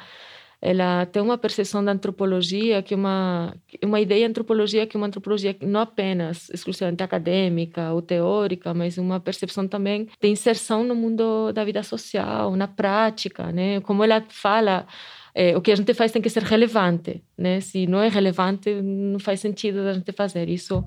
ela 0.61 1.07
tem 1.07 1.23
uma 1.23 1.39
percepção 1.39 1.85
da 1.85 1.93
antropologia 1.93 2.83
que 2.83 2.95
uma 2.95 3.55
uma 3.85 4.01
ideia 4.01 4.21
de 4.27 4.31
antropologia 4.31 4.87
que 4.87 4.97
uma 4.97 5.07
antropologia 5.07 5.57
não 5.63 5.81
apenas 5.81 6.51
exclusivamente 6.51 7.03
acadêmica 7.03 7.93
ou 7.93 8.03
teórica, 8.03 8.75
mas 8.75 8.99
uma 8.99 9.21
percepção 9.21 9.69
também 9.69 10.09
de 10.21 10.29
inserção 10.29 10.83
no 10.85 10.95
mundo 10.97 11.53
da 11.53 11.65
vida 11.65 11.83
social, 11.83 12.57
na 12.57 12.67
prática, 12.67 13.53
né? 13.53 13.81
Como 13.81 14.03
ela 14.03 14.25
fala 14.29 14.87
é, 15.35 15.57
o 15.57 15.61
que 15.61 15.71
a 15.71 15.77
gente 15.77 15.95
faz 15.95 16.11
tem 16.11 16.21
que 16.21 16.31
ser 16.31 16.43
relevante, 16.43 17.23
né? 17.37 17.61
Se 17.61 17.87
não 17.87 18.01
é 18.01 18.09
relevante, 18.09 18.75
não 18.83 19.21
faz 19.21 19.39
sentido 19.39 19.81
a 19.81 19.93
gente 19.93 20.11
fazer 20.13 20.49
isso. 20.49 20.85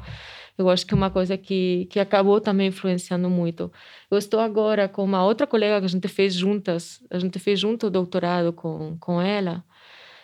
Eu 0.61 0.69
acho 0.69 0.85
que 0.85 0.93
é 0.93 0.97
uma 0.97 1.09
coisa 1.09 1.37
que, 1.37 1.87
que 1.89 1.99
acabou 1.99 2.39
também 2.39 2.67
influenciando 2.67 3.29
muito. 3.29 3.71
Eu 4.09 4.17
estou 4.17 4.39
agora 4.39 4.87
com 4.87 5.03
uma 5.03 5.23
outra 5.23 5.47
colega 5.47 5.79
que 5.79 5.85
a 5.85 5.89
gente 5.89 6.07
fez 6.07 6.33
juntas, 6.33 7.03
a 7.09 7.19
gente 7.19 7.39
fez 7.39 7.59
junto 7.59 7.87
o 7.87 7.89
doutorado 7.89 8.53
com, 8.53 8.97
com 8.99 9.21
ela, 9.21 9.63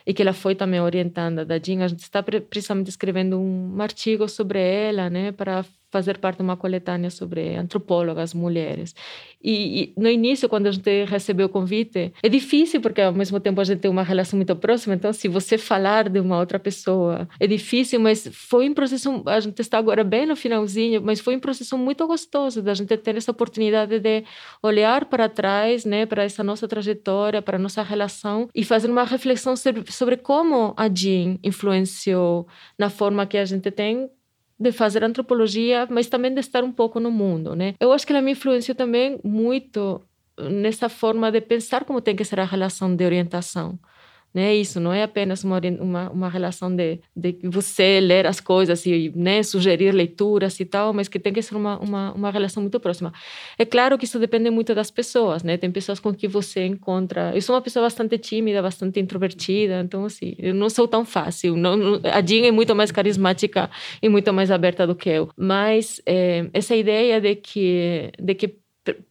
e 0.05 0.13
que 0.13 0.21
ela 0.21 0.33
foi 0.33 0.55
também 0.55 0.79
orientando 0.79 1.45
da 1.45 1.59
Jean. 1.59 1.83
A 1.83 1.87
gente 1.87 2.03
está 2.03 2.23
precisamente 2.23 2.89
escrevendo 2.89 3.39
um 3.39 3.81
artigo 3.81 4.27
sobre 4.29 4.59
ela, 4.59 5.09
né, 5.09 5.31
para 5.31 5.65
fazer 5.97 6.19
parte 6.19 6.37
de 6.37 6.43
uma 6.43 6.55
coletânea 6.55 7.09
sobre 7.09 7.55
antropólogas 7.55 8.33
mulheres. 8.33 8.93
E, 9.41 9.53
e, 9.81 9.93
no 9.97 10.09
início, 10.09 10.47
quando 10.47 10.67
a 10.67 10.71
gente 10.71 11.05
recebeu 11.05 11.47
o 11.47 11.49
convite, 11.49 12.13
é 12.21 12.29
difícil 12.29 12.81
porque 12.81 13.01
ao 13.01 13.13
mesmo 13.13 13.39
tempo 13.39 13.59
a 13.61 13.63
gente 13.63 13.79
tem 13.79 13.89
uma 13.89 14.03
relação 14.03 14.37
muito 14.37 14.55
próxima. 14.55 14.93
Então, 14.93 15.11
se 15.11 15.27
você 15.27 15.57
falar 15.57 16.09
de 16.09 16.19
uma 16.19 16.37
outra 16.37 16.59
pessoa, 16.59 17.27
é 17.39 17.47
difícil, 17.47 17.99
mas 17.99 18.29
foi 18.31 18.69
um 18.69 18.73
processo. 18.73 19.23
A 19.25 19.39
gente 19.39 19.59
está 19.59 19.77
agora 19.77 20.03
bem 20.03 20.25
no 20.25 20.35
finalzinho, 20.35 21.01
mas 21.01 21.19
foi 21.19 21.35
um 21.35 21.39
processo 21.39 21.77
muito 21.77 22.05
gostoso 22.05 22.61
da 22.61 22.73
gente 22.73 22.95
ter 22.97 23.15
essa 23.15 23.31
oportunidade 23.31 23.99
de 23.99 24.23
olhar 24.61 25.05
para 25.05 25.27
trás, 25.29 25.85
né, 25.85 26.05
para 26.05 26.23
essa 26.23 26.43
nossa 26.43 26.67
trajetória, 26.67 27.41
para 27.41 27.57
nossa 27.57 27.81
relação 27.81 28.49
e 28.53 28.63
fazer 28.63 28.89
uma 28.89 29.03
reflexão 29.03 29.55
sobre, 29.55 29.91
sobre 29.91 30.17
como 30.17 30.73
a 30.77 30.87
Jean 30.93 31.37
influenciou 31.43 32.47
na 32.77 32.89
forma 32.89 33.25
que 33.25 33.37
a 33.37 33.45
gente 33.45 33.71
tem 33.71 34.09
de 34.59 34.71
fazer 34.71 35.03
antropologia, 35.03 35.87
mas 35.89 36.07
também 36.07 36.33
de 36.33 36.39
estar 36.39 36.63
um 36.63 36.71
pouco 36.71 36.99
no 36.99 37.11
mundo, 37.11 37.55
né? 37.55 37.75
Eu 37.79 37.91
acho 37.91 38.05
que 38.05 38.13
ela 38.13 38.21
me 38.21 38.31
influenciou 38.31 38.75
também 38.75 39.19
muito 39.23 40.01
nessa 40.37 40.89
forma 40.89 41.31
de 41.31 41.41
pensar 41.41 41.85
como 41.85 42.01
tem 42.01 42.15
que 42.15 42.23
ser 42.23 42.39
a 42.39 42.45
relação 42.45 42.95
de 42.95 43.03
orientação 43.05 43.79
né? 44.37 44.55
Isso 44.55 44.79
não 44.79 44.93
é 44.93 45.01
apenas 45.01 45.43
uma, 45.43 45.59
uma, 45.79 46.11
uma 46.11 46.29
relação 46.29 46.69
de, 46.75 46.99
de 47.15 47.39
você 47.45 47.99
ler 47.99 48.27
as 48.27 48.39
coisas 48.39 48.85
e 48.85 49.11
né, 49.15 49.41
sugerir 49.41 49.91
leituras 49.91 50.59
e 50.59 50.65
tal, 50.65 50.93
mas 50.93 51.07
que 51.07 51.17
tem 51.17 51.33
que 51.33 51.41
ser 51.41 51.55
uma, 51.55 51.79
uma, 51.79 52.11
uma 52.13 52.29
relação 52.29 52.61
muito 52.61 52.79
próxima. 52.79 53.11
É 53.57 53.65
claro 53.65 53.97
que 53.97 54.05
isso 54.05 54.19
depende 54.19 54.51
muito 54.51 54.75
das 54.75 54.91
pessoas, 54.91 55.41
né? 55.41 55.57
Tem 55.57 55.71
pessoas 55.71 55.99
com 55.99 56.13
que 56.13 56.27
você 56.27 56.67
encontra. 56.67 57.31
Eu 57.33 57.41
sou 57.41 57.55
uma 57.55 57.63
pessoa 57.63 57.81
bastante 57.81 58.15
tímida, 58.19 58.61
bastante 58.61 58.99
introvertida, 58.99 59.81
então, 59.83 60.05
assim, 60.05 60.35
eu 60.37 60.53
não 60.53 60.69
sou 60.69 60.87
tão 60.87 61.03
fácil. 61.03 61.57
Não, 61.57 61.99
a 62.03 62.21
Jean 62.21 62.45
é 62.45 62.51
muito 62.51 62.75
mais 62.75 62.91
carismática 62.91 63.71
e 64.03 64.07
muito 64.07 64.31
mais 64.31 64.51
aberta 64.51 64.85
do 64.85 64.93
que 64.93 65.09
eu. 65.09 65.29
Mas 65.35 65.99
é, 66.05 66.47
essa 66.53 66.75
ideia 66.75 67.19
de 67.19 67.35
que, 67.37 68.11
de 68.19 68.35
que 68.35 68.66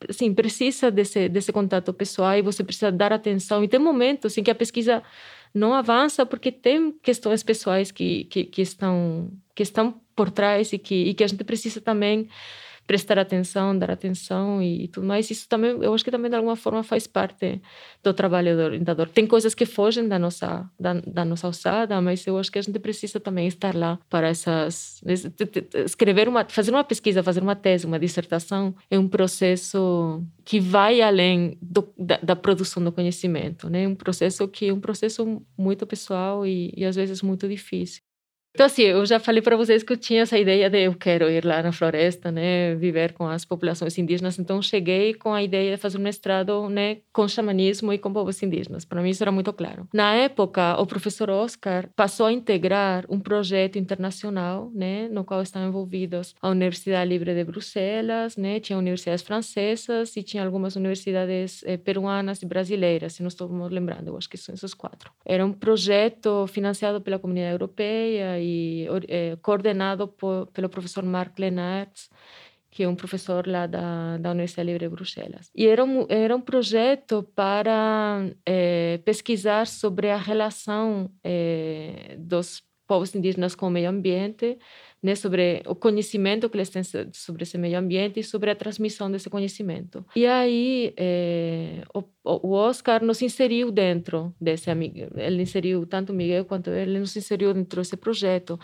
assim, 0.09 0.33
precisa 0.33 0.91
desse, 0.91 1.29
desse 1.29 1.53
contato 1.53 1.93
pessoal 1.93 2.37
e 2.37 2.43
você 2.43 2.63
precisa 2.63 2.93
dar 2.93 3.13
atenção. 3.13 3.65
E 3.65 3.69
tem 3.69 3.81
momentos 3.81 4.37
em 4.37 4.43
que 4.43 4.51
a 4.51 4.55
pesquisa 4.55 5.03
não 5.53 5.73
avança 5.75 6.25
porque 6.25 6.53
tem 6.53 6.93
questões 7.03 7.43
pessoais 7.43 7.91
que, 7.91 8.25
que, 8.25 8.45
que 8.45 8.63
estão, 8.63 9.31
que 9.55 9.63
estão 9.63 10.01
por 10.15 10.31
trás 10.31 10.73
e 10.73 10.79
que, 10.79 10.95
e 10.95 11.15
que 11.15 11.25
a 11.25 11.27
gente 11.27 11.45
precisa 11.45 11.81
também 11.81 12.29
prestar 12.87 13.19
atenção, 13.19 13.77
dar 13.77 13.91
atenção 13.91 14.63
e, 14.63 14.85
e, 14.85 14.89
tudo 14.89 15.07
mais. 15.07 15.31
Isso 15.31 15.49
também, 15.49 15.71
eu 15.83 15.93
acho 15.93 16.05
que 16.05 16.11
também 16.11 16.31
de 16.31 16.37
alguma 16.37 16.57
forma 16.57 16.83
faz 16.83 17.07
parte 17.07 17.61
do 18.03 18.15
trabalho 18.15 18.57
do 18.57 18.63
orientador. 18.63 19.09
Tem 19.09 19.27
coisas 19.27 19.55
que 19.55 19.67
fogem 19.67 20.07
da 20.07 20.19
nossa 20.19 20.69
da, 20.79 20.95
da 20.95 21.25
nossa 21.25 21.47
alçada, 21.47 22.01
mas 22.01 22.27
eu 22.27 22.39
acho 22.39 22.51
que 22.51 22.59
a 22.59 22.63
gente 22.63 22.79
precisa 22.79 23.19
também 23.19 23.47
estar 23.47 23.75
lá 23.75 23.99
para 24.09 24.29
essas 24.29 25.03
escrever 25.85 26.29
uma, 26.29 26.45
fazer 26.45 26.71
uma 26.71 26.85
pesquisa, 26.85 27.23
fazer 27.23 27.43
uma 27.43 27.57
tese, 27.57 27.87
uma 27.87 27.99
dissertação 27.99 28.75
é 28.91 28.99
um 28.99 29.09
processo 29.09 30.23
que 30.45 30.61
vai 30.61 31.01
além 31.01 31.59
do, 31.61 31.89
da, 31.99 32.19
da, 32.19 32.37
produção 32.37 32.83
do 32.83 32.93
conhecimento, 32.93 33.69
né? 33.69 33.87
Um 33.89 33.95
processo 33.95 34.47
que 34.47 34.69
é 34.69 34.73
um 34.73 34.81
processo 34.81 35.43
muito 35.59 35.87
pessoal 35.87 36.47
e, 36.47 36.73
e 36.77 36.85
às 36.85 36.95
vezes 36.95 37.23
muito 37.23 37.49
difícil. 37.49 38.01
Então, 38.57 38.65
assim, 38.65 38.85
eu 38.85 39.05
já 39.05 39.21
falei 39.21 39.43
para 39.43 39.55
vocês 39.55 39.83
que 39.83 39.93
eu 39.93 39.99
tinha 39.99 40.23
essa 40.23 40.39
ideia 40.39 40.71
de 40.71 40.85
eu 40.85 40.95
quero 40.95 41.29
ir 41.29 41.45
lá 41.45 41.63
na 41.63 41.73
floresta, 41.73 42.33
né, 42.33 42.75
viver 42.75 43.13
com 43.13 43.29
as 43.29 43.45
populações 43.45 43.99
indígenas. 43.99 44.39
Então, 44.39 44.63
cheguei 44.63 45.13
com 45.13 45.35
a 45.35 45.43
ideia 45.43 45.73
de 45.73 45.77
fazer 45.77 45.99
um 45.99 46.01
mestrado, 46.01 46.67
né, 46.71 47.01
com 47.13 47.29
xamanismo 47.29 47.93
e 47.93 47.99
com 47.99 48.11
povos 48.11 48.43
indígenas. 48.43 48.87
Para 48.87 49.03
mim, 49.03 49.11
isso 49.11 49.23
era 49.23 49.31
muito 49.31 49.53
claro. 49.53 49.87
Na 49.93 50.15
época, 50.15 50.81
o 50.81 50.87
professor 50.87 51.29
Oscar 51.29 51.91
passou 51.95 52.25
a 52.25 52.33
integrar 52.33 53.05
um 53.11 53.21
projeto 53.21 53.77
internacional, 53.79 54.71
né, 54.75 55.07
no 55.09 55.23
qual 55.23 55.43
estavam 55.43 55.69
envolvidos 55.69 56.35
a 56.41 56.49
Universidade 56.49 57.11
Livre 57.11 57.35
de 57.35 57.45
Bruxelas, 57.45 58.39
né, 58.39 58.59
tinha 58.59 58.79
universidades 58.79 59.23
francesas 59.23 60.17
e 60.17 60.23
tinha 60.23 60.43
algumas 60.43 60.77
universidades 60.77 61.63
eh, 61.67 61.77
peruanas 61.77 62.41
e 62.41 62.47
brasileiras, 62.47 63.13
se 63.13 63.23
não 63.23 63.29
estou 63.29 63.51
me 63.51 63.69
lembrando, 63.69 64.09
eu 64.09 64.17
acho 64.17 64.31
que 64.31 64.39
são 64.39 64.55
esses 64.55 64.73
quatro. 64.73 65.11
Era 65.27 65.45
um 65.45 65.53
projeto 65.53 66.47
financiado 66.47 67.03
pela 67.03 67.19
Comunidade 67.19 67.53
Europeia 67.53 68.46
é, 69.09 69.37
coordenado 69.43 70.09
por, 70.09 70.47
pelo 70.49 70.69
professor 70.69 71.05
Marc 71.05 71.39
Lenartz, 71.39 72.11
que 72.71 72.83
é 72.83 72.89
um 72.89 72.95
professor 72.95 73.47
lá 73.47 73.67
da, 73.67 74.19
da 74.19 74.31
Universidade 74.33 74.67
Livre 74.67 74.87
de 74.87 74.95
Bruxelas. 74.95 75.51
E 75.55 75.67
era 75.67 75.83
um, 75.83 76.07
era 76.11 76.37
um 76.37 76.41
projeto 76.41 77.23
para 77.35 78.31
é, 78.45 78.99
pesquisar 79.05 79.67
sobre 79.67 80.11
a 80.11 80.17
relação 80.19 81.11
é, 81.25 82.17
dos 82.19 82.63
povos 82.87 83.15
indígenas 83.15 83.55
com 83.55 83.67
o 83.69 83.71
meio 83.71 83.89
ambiente, 83.89 84.59
né, 85.03 85.15
sobre 85.15 85.63
o 85.67 85.75
conhecimento 85.75 86.49
que 86.49 86.57
eles 86.57 86.71
têm 86.71 86.83
sobre 87.13 87.43
esse 87.43 87.59
meio 87.59 87.79
ambiente 87.79 88.21
e 88.21 88.25
sobre 88.25 88.51
a 88.51 88.57
transmissão 88.57 89.11
desse 89.11 89.29
conhecimento. 89.29 90.05
E 90.17 90.27
aí 90.27 90.95
é, 90.97 91.83
o, 91.95 92.03
o, 92.25 92.53
Oscar 92.53 93.05
nos 93.05 93.21
inseriu 93.23 93.71
dentro 93.71 94.35
desse 94.41 94.71
amigo, 94.71 95.09
ele 95.17 95.43
inseriu 95.43 95.87
tanto 95.87 96.13
o 96.13 96.15
Miguel 96.15 96.45
quanto 96.45 96.71
ele 96.71 96.99
nos 96.99 97.17
inseriu 97.17 97.53
dentro 97.53 97.81
desse 97.81 97.97
projeto. 97.97 98.59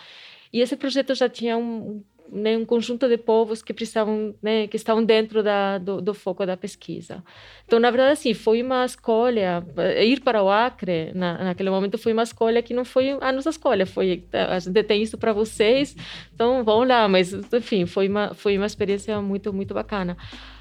E 0.53 0.61
esse 0.61 0.77
projeto 0.77 1.15
já 1.15 1.29
tinha 1.29 1.57
um, 1.57 2.05
né, 2.33 2.57
um 2.57 2.65
conjunto 2.65 3.07
de 3.07 3.19
povos 3.19 3.63
que 3.63 3.75
precisavam, 3.75 4.35
né, 4.43 4.67
que 4.67 4.77
estavam 4.77 5.05
dentro 5.05 5.43
da, 5.43 5.77
do, 5.77 6.01
do, 6.01 6.15
foco 6.15 6.47
da 6.47 6.57
pesquisa. 6.57 7.23
Então, 7.67 7.79
na 7.79 7.91
verdade, 7.91 8.13
assim, 8.13 8.33
foi 8.33 8.63
uma 8.63 8.87
escolha, 8.87 9.63
eh, 9.77 10.07
ir 10.07 10.21
para 10.21 10.43
o 10.43 10.49
Acre, 10.49 11.13
na, 11.15 11.45
naquele 11.45 11.69
momento, 11.69 11.99
foi 11.99 12.15
uma 12.15 12.23
escolha 12.23 12.63
que 12.63 12.73
não 12.73 12.87
foi 12.87 13.11
a 13.21 13.31
nossa 13.31 13.51
escolha, 13.51 13.85
foi, 13.85 14.25
a 14.33 14.59
gente 14.59 14.83
tem 14.85 15.03
isso 15.03 15.19
para 15.19 15.35
vocês, 15.35 15.95
então 16.35 16.65
vão 16.65 16.85
lá, 16.85 17.07
mas, 17.07 17.35
enfim, 17.35 17.85
foi 17.85 18.09
uma, 18.09 18.33
foi 18.33 18.57
uma 18.57 18.67
experiência 18.67 19.21
muito, 19.21 19.53
muito 19.53 19.75
bacana. 19.75 20.17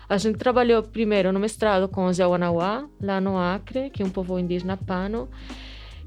A 0.10 0.18
gente 0.18 0.38
trabalhou 0.38 0.84
primeiro 0.84 1.32
no 1.32 1.40
mestrado 1.40 1.88
com 1.88 2.06
os 2.06 2.20
Yawanawá, 2.20 2.86
lá 3.02 3.22
no 3.22 3.38
Acre, 3.38 3.90
que 3.90 4.04
é 4.04 4.06
um 4.06 4.10
povo 4.10 4.38
indígena 4.38 4.76
pano, 4.76 5.30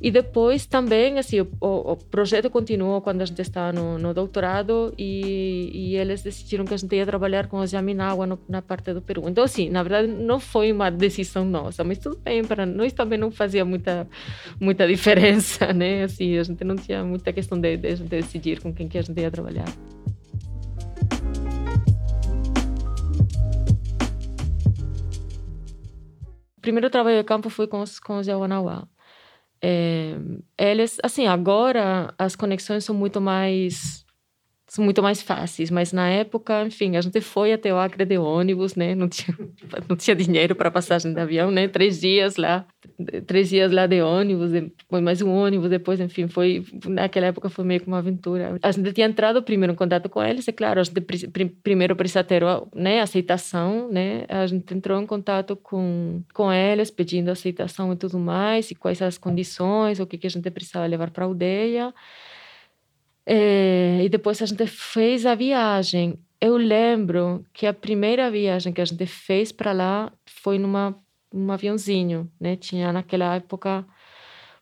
e 0.04 0.10
depois 0.10 0.66
também, 0.66 1.18
assim, 1.18 1.40
o, 1.40 1.48
o, 1.62 1.96
projeto 1.96 2.50
continuou 2.50 3.00
quando 3.00 3.22
a 3.22 3.24
gente 3.24 3.40
estava 3.40 3.72
no, 3.72 3.98
no 3.98 4.12
doutorado 4.12 4.92
e, 4.98 5.70
e, 5.72 5.96
eles 5.96 6.20
decidiram 6.22 6.66
que 6.66 6.74
a 6.74 6.76
gente 6.76 6.94
ia 6.94 7.06
trabalhar 7.06 7.46
com 7.46 7.56
os 7.56 7.72
Yaminawa 7.72 8.26
no, 8.26 8.38
na 8.46 8.60
parte 8.60 8.92
do 8.92 9.00
Peru. 9.00 9.26
Então, 9.26 9.42
assim, 9.42 9.70
na 9.70 9.82
verdade, 9.82 10.08
não 10.08 10.38
foi 10.38 10.70
uma 10.72 10.90
decisão 10.90 11.46
nossa, 11.46 11.82
mas 11.82 11.96
tudo 11.96 12.18
bem, 12.22 12.44
para 12.44 12.66
nós 12.66 12.92
também 12.92 13.18
não 13.18 13.30
fazia 13.30 13.64
muita, 13.64 14.06
muita 14.60 14.86
diferença, 14.86 15.72
né? 15.72 16.02
Assim, 16.02 16.36
a 16.36 16.42
gente 16.42 16.62
não 16.64 16.76
tinha 16.76 17.02
muita 17.02 17.32
questão 17.32 17.58
de, 17.58 17.74
de, 17.78 17.94
de 17.94 18.04
decidir 18.04 18.60
com 18.60 18.74
quem 18.74 18.86
que 18.86 18.98
a 18.98 19.02
gente 19.02 19.18
ia 19.18 19.30
trabalhar. 19.30 19.68
O 26.58 26.60
primeiro 26.60 26.90
trabalho 26.90 27.16
de 27.16 27.24
campo 27.24 27.48
foi 27.48 27.66
com 27.66 27.80
os, 27.80 27.98
com 27.98 28.18
os 28.18 28.26
Yawanawá. 28.26 28.86
É, 29.66 30.18
eles, 30.58 30.98
assim, 31.02 31.26
agora 31.26 32.12
as 32.18 32.36
conexões 32.36 32.84
são 32.84 32.94
muito 32.94 33.18
mais 33.18 34.03
muito 34.82 35.02
mais 35.02 35.22
fáceis, 35.22 35.70
mas 35.70 35.92
na 35.92 36.08
época, 36.08 36.64
enfim, 36.66 36.96
a 36.96 37.00
gente 37.00 37.20
foi 37.20 37.52
até 37.52 37.72
o 37.72 37.78
Acre 37.78 38.04
de 38.04 38.18
ônibus, 38.18 38.74
né? 38.74 38.94
Não 38.94 39.08
tinha, 39.08 39.36
não 39.88 39.96
tinha 39.96 40.14
dinheiro 40.14 40.54
para 40.54 40.70
passagem 40.70 41.12
de 41.12 41.20
avião, 41.20 41.50
né? 41.50 41.68
Três 41.68 42.00
dias 42.00 42.36
lá, 42.36 42.66
três 43.26 43.48
dias 43.48 43.70
lá 43.72 43.86
de 43.86 44.00
ônibus, 44.02 44.52
depois 44.52 45.02
mais 45.02 45.22
um 45.22 45.30
ônibus, 45.30 45.70
depois, 45.70 46.00
enfim, 46.00 46.28
foi 46.28 46.64
naquela 46.86 47.26
época 47.26 47.48
foi 47.48 47.64
meio 47.64 47.80
que 47.80 47.86
uma 47.86 47.98
aventura. 47.98 48.58
A 48.62 48.72
gente 48.72 48.92
tinha 48.92 49.06
entrado 49.06 49.42
primeiro 49.42 49.72
em 49.72 49.76
contato 49.76 50.08
com 50.08 50.22
eles, 50.22 50.46
é 50.48 50.52
claro, 50.52 50.80
a 50.80 50.82
gente 50.82 51.00
primeiro 51.62 51.94
precisa 51.96 52.24
ter, 52.24 52.42
né, 52.74 53.00
aceitação, 53.00 53.88
né? 53.90 54.24
A 54.28 54.46
gente 54.46 54.74
entrou 54.74 55.00
em 55.00 55.06
contato 55.06 55.56
com 55.56 56.22
com 56.32 56.52
eles, 56.52 56.90
pedindo 56.90 57.30
aceitação 57.30 57.92
e 57.92 57.96
tudo 57.96 58.18
mais, 58.18 58.70
e 58.70 58.74
quais 58.74 59.00
as 59.02 59.18
condições, 59.18 60.00
o 60.00 60.06
que 60.06 60.18
que 60.18 60.26
a 60.26 60.30
gente 60.30 60.50
precisava 60.50 60.86
levar 60.86 61.10
para 61.10 61.24
a 61.24 61.26
aldeia. 61.26 61.92
É, 63.26 64.00
e 64.04 64.08
depois 64.08 64.40
a 64.42 64.46
gente 64.46 64.66
fez 64.66 65.24
a 65.26 65.34
viagem. 65.34 66.18
Eu 66.40 66.56
lembro 66.56 67.44
que 67.52 67.66
a 67.66 67.72
primeira 67.72 68.30
viagem 68.30 68.72
que 68.72 68.80
a 68.80 68.84
gente 68.84 69.06
fez 69.06 69.50
para 69.52 69.72
lá 69.72 70.12
foi 70.26 70.58
numa 70.58 70.94
um 71.32 71.50
aviãozinho, 71.50 72.30
né? 72.40 72.56
Tinha 72.56 72.92
naquela 72.92 73.34
época 73.36 73.84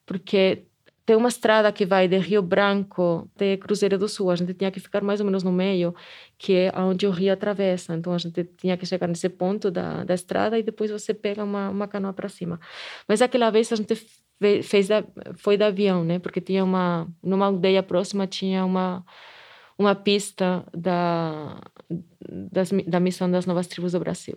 porque 0.07 0.64
tem 1.05 1.16
uma 1.16 1.29
estrada 1.29 1.70
que 1.72 1.85
vai 1.85 2.07
de 2.07 2.16
Rio 2.18 2.42
Branco 2.42 3.29
até 3.35 3.57
Cruzeiro 3.57 3.98
do 3.98 4.09
Sul. 4.09 4.31
A 4.31 4.37
gente 4.37 4.55
tinha 4.55 4.70
que 4.70 4.81
ficar 4.81 5.03
mais 5.03 5.20
ou 5.20 5.27
menos 5.27 5.42
no 5.42 5.53
meio, 5.53 5.94
que 6.38 6.55
é 6.55 6.72
onde 6.77 7.07
o 7.07 7.11
rio 7.11 7.33
atravessa. 7.33 7.94
Então 7.94 8.12
a 8.12 8.18
gente 8.18 8.44
tinha 8.57 8.77
que 8.77 8.87
chegar 8.87 9.09
nesse 9.09 9.29
ponto 9.29 9.70
da, 9.70 10.05
da 10.05 10.14
estrada 10.14 10.59
e 10.59 10.62
depois 10.62 10.90
você 10.90 11.12
pega 11.12 11.42
uma, 11.42 11.70
uma 11.70 11.88
canoa 11.88 12.12
para 12.12 12.29
cima. 12.29 12.61
Mas 13.09 13.20
aquela 13.20 13.51
vez 13.51 13.72
a 13.72 13.77
gente 13.77 13.94
fez 14.62 14.88
da, 14.88 15.05
foi 15.37 15.57
de 15.57 15.64
avião, 15.64 16.05
né? 16.05 16.18
Porque 16.18 16.40
tinha 16.40 16.64
uma 16.64 17.09
numa 17.22 17.46
aldeia 17.46 17.83
próxima 17.83 18.26
tinha 18.26 18.64
uma 18.64 19.05
uma 19.78 19.94
pista 19.94 20.64
da 20.76 21.61
das, 22.20 22.70
da 22.87 23.00
missão 23.00 23.31
das 23.31 23.46
novas 23.46 23.66
tribos 23.66 23.92
do 23.92 24.00
Brasil. 24.00 24.37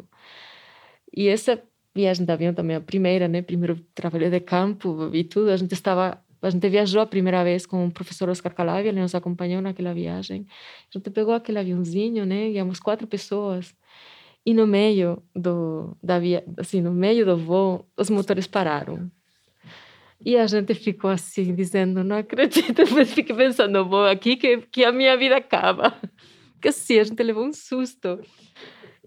E 1.15 1.27
essa 1.27 1.61
viagem 1.95 2.25
de 2.25 2.31
avião 2.31 2.53
também 2.53 2.75
a 2.75 2.81
primeira, 2.81 3.27
né? 3.27 3.41
Primeiro 3.41 3.79
trabalho 3.93 4.29
de 4.29 4.39
campo 4.41 5.09
e 5.13 5.23
tudo. 5.23 5.49
A 5.51 5.57
gente 5.57 5.73
estava 5.73 6.21
a 6.41 6.49
gente 6.49 6.69
viajou 6.69 7.01
a 7.01 7.07
primeira 7.07 7.43
vez 7.43 7.65
com 7.65 7.87
o 7.87 7.91
professor 7.91 8.29
Oscar 8.29 8.53
Calabia, 8.53 8.89
ele 8.89 9.01
nos 9.01 9.15
acompanhou 9.15 9.61
naquela 9.61 9.93
viagem. 9.93 10.45
A 10.93 10.97
gente 10.97 11.09
pegou 11.09 11.33
aquele 11.33 11.57
aviãozinho, 11.59 12.25
né? 12.25 12.49
Íamos 12.51 12.79
quatro 12.79 13.07
pessoas. 13.07 13.73
E 14.45 14.53
no 14.53 14.67
meio 14.67 15.23
do 15.35 15.97
da 16.03 16.19
via, 16.19 16.43
assim, 16.57 16.81
no 16.81 16.91
meio 16.91 17.25
do 17.25 17.35
voo, 17.35 17.87
os 17.97 18.09
motores 18.11 18.45
pararam. 18.45 19.09
E 20.23 20.37
a 20.37 20.47
gente 20.47 20.73
ficou 20.73 21.09
assim, 21.09 21.53
dizendo, 21.53 22.03
não 22.03 22.17
acredito, 22.17 22.83
mas 22.93 23.13
fiquei 23.13 23.35
pensando, 23.35 23.85
vou 23.87 24.05
aqui 24.05 24.35
que, 24.35 24.57
que 24.71 24.83
a 24.83 24.91
minha 24.91 25.15
vida 25.17 25.37
acaba. 25.37 25.91
Porque 26.53 26.69
assim, 26.69 26.99
a 26.99 27.03
gente 27.03 27.21
levou 27.21 27.45
um 27.45 27.53
susto. 27.53 28.19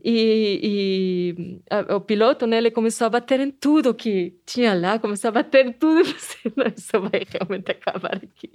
E, 0.05 0.61
e 0.63 1.61
a, 1.71 1.97
o 1.97 2.01
piloto, 2.01 2.47
né, 2.47 2.59
ele 2.59 2.71
começou 2.71 3.07
a 3.07 3.11
bater 3.11 3.41
em 3.41 3.51
tudo 3.51 3.95
que 3.95 4.37
tinha 4.47 4.75
lá, 4.75 4.99
começou 4.99 5.29
a 5.29 5.33
bater 5.33 5.67
em 5.67 5.73
tudo, 5.73 6.01
e 6.03 6.05
você, 6.05 6.53
não, 6.55 6.67
isso 6.67 7.01
vai 7.01 7.27
realmente 7.29 7.71
acabar 7.73 8.17
aqui. 8.17 8.53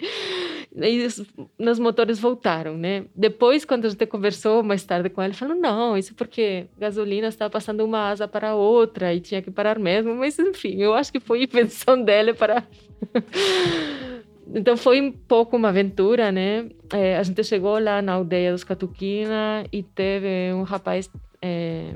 E 0.76 1.06
os, 1.06 1.80
motores 1.80 2.20
voltaram, 2.20 2.78
né? 2.78 3.06
Depois, 3.16 3.66
quando 3.66 3.86
a 3.86 3.90
gente 3.90 4.06
conversou 4.06 4.64
mais 4.64 4.84
tarde 4.84 5.10
com 5.10 5.22
ele, 5.22 5.34
falou, 5.34 5.56
não, 5.56 5.98
isso 5.98 6.14
porque 6.16 6.68
gasolina 6.78 7.28
estava 7.28 7.50
passando 7.50 7.84
uma 7.84 8.10
asa 8.10 8.28
para 8.28 8.56
outra 8.56 9.14
e 9.14 9.20
tinha 9.20 9.42
que 9.42 9.52
parar 9.52 9.80
mesmo, 9.80 10.16
mas 10.16 10.38
enfim, 10.40 10.82
eu 10.82 10.94
acho 10.94 11.12
que 11.12 11.20
foi 11.20 11.44
invenção 11.44 12.02
dele 12.04 12.34
para... 12.34 12.64
Então 14.56 14.76
foi 14.76 15.00
um 15.00 15.10
pouco 15.10 15.56
uma 15.56 15.70
aventura, 15.70 16.30
né? 16.30 16.70
É, 16.92 17.18
a 17.18 17.24
gente 17.24 17.42
chegou 17.46 17.80
lá 17.80 18.02
na 18.02 18.14
aldeia 18.14 18.52
dos 18.52 18.64
Catuquina 18.64 19.66
e 19.72 19.82
teve 19.82 20.54
um 20.54 20.64
rapaz 20.64 21.10
é, 21.42 21.96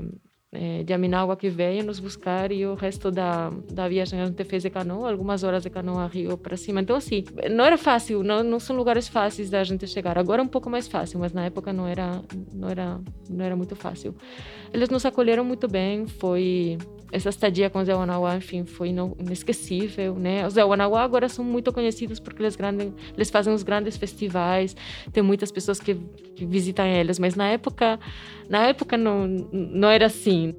é, 0.50 0.82
de 0.82 0.92
Aminágua 0.92 1.36
que 1.36 1.48
veio 1.48 1.84
nos 1.84 2.00
buscar 2.00 2.50
e 2.50 2.64
o 2.64 2.74
resto 2.74 3.10
da, 3.10 3.50
da 3.70 3.86
viagem 3.88 4.20
a 4.20 4.26
gente 4.26 4.42
fez 4.44 4.62
de 4.62 4.70
canoa, 4.70 5.10
algumas 5.10 5.44
horas 5.44 5.62
de 5.62 5.70
canoa 5.70 6.06
rio 6.06 6.38
para 6.38 6.56
cima. 6.56 6.80
Então, 6.80 6.96
assim, 6.96 7.24
não 7.50 7.64
era 7.64 7.76
fácil, 7.76 8.22
não, 8.22 8.42
não 8.42 8.58
são 8.58 8.76
lugares 8.76 9.08
fáceis 9.08 9.50
da 9.50 9.62
gente 9.62 9.86
chegar. 9.86 10.18
Agora 10.18 10.40
é 10.40 10.44
um 10.44 10.48
pouco 10.48 10.70
mais 10.70 10.88
fácil, 10.88 11.18
mas 11.18 11.32
na 11.32 11.44
época 11.44 11.72
não 11.72 11.86
era, 11.86 12.22
não 12.52 12.68
era, 12.68 13.00
não 13.28 13.44
era 13.44 13.56
muito 13.56 13.76
fácil. 13.76 14.14
Eles 14.72 14.88
nos 14.88 15.04
acolheram 15.04 15.44
muito 15.44 15.68
bem, 15.68 16.06
foi 16.06 16.78
essa 17.10 17.28
estadia 17.30 17.70
com 17.70 17.80
os 17.80 17.88
Yawanawá, 17.88 18.36
enfim, 18.36 18.64
foi 18.64 18.88
inesquecível, 18.88 20.14
né? 20.14 20.46
Os 20.46 20.56
Yawanawá 20.56 21.02
agora 21.02 21.28
são 21.28 21.44
muito 21.44 21.72
conhecidos 21.72 22.20
porque 22.20 22.42
eles, 22.42 22.56
grande, 22.56 22.92
eles 23.14 23.30
fazem 23.30 23.52
os 23.52 23.62
grandes 23.62 23.96
festivais, 23.96 24.76
tem 25.12 25.22
muitas 25.22 25.50
pessoas 25.50 25.80
que, 25.80 25.94
que 25.94 26.44
visitam 26.44 26.86
eles, 26.86 27.18
mas 27.18 27.34
na 27.34 27.48
época, 27.48 27.98
na 28.48 28.66
época 28.66 28.96
não, 28.96 29.26
não 29.26 29.88
era 29.88 30.06
assim. 30.06 30.54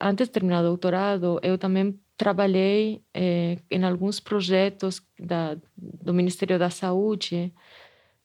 Antes 0.00 0.26
de 0.26 0.32
terminar 0.32 0.60
o 0.60 0.64
doutorado, 0.64 1.40
eu 1.42 1.56
também 1.56 1.98
trabalhei 2.16 3.02
eh, 3.14 3.58
em 3.70 3.84
alguns 3.84 4.20
projetos 4.20 5.02
da, 5.18 5.56
do 5.76 6.14
Ministério 6.14 6.58
da 6.58 6.70
Saúde, 6.70 7.52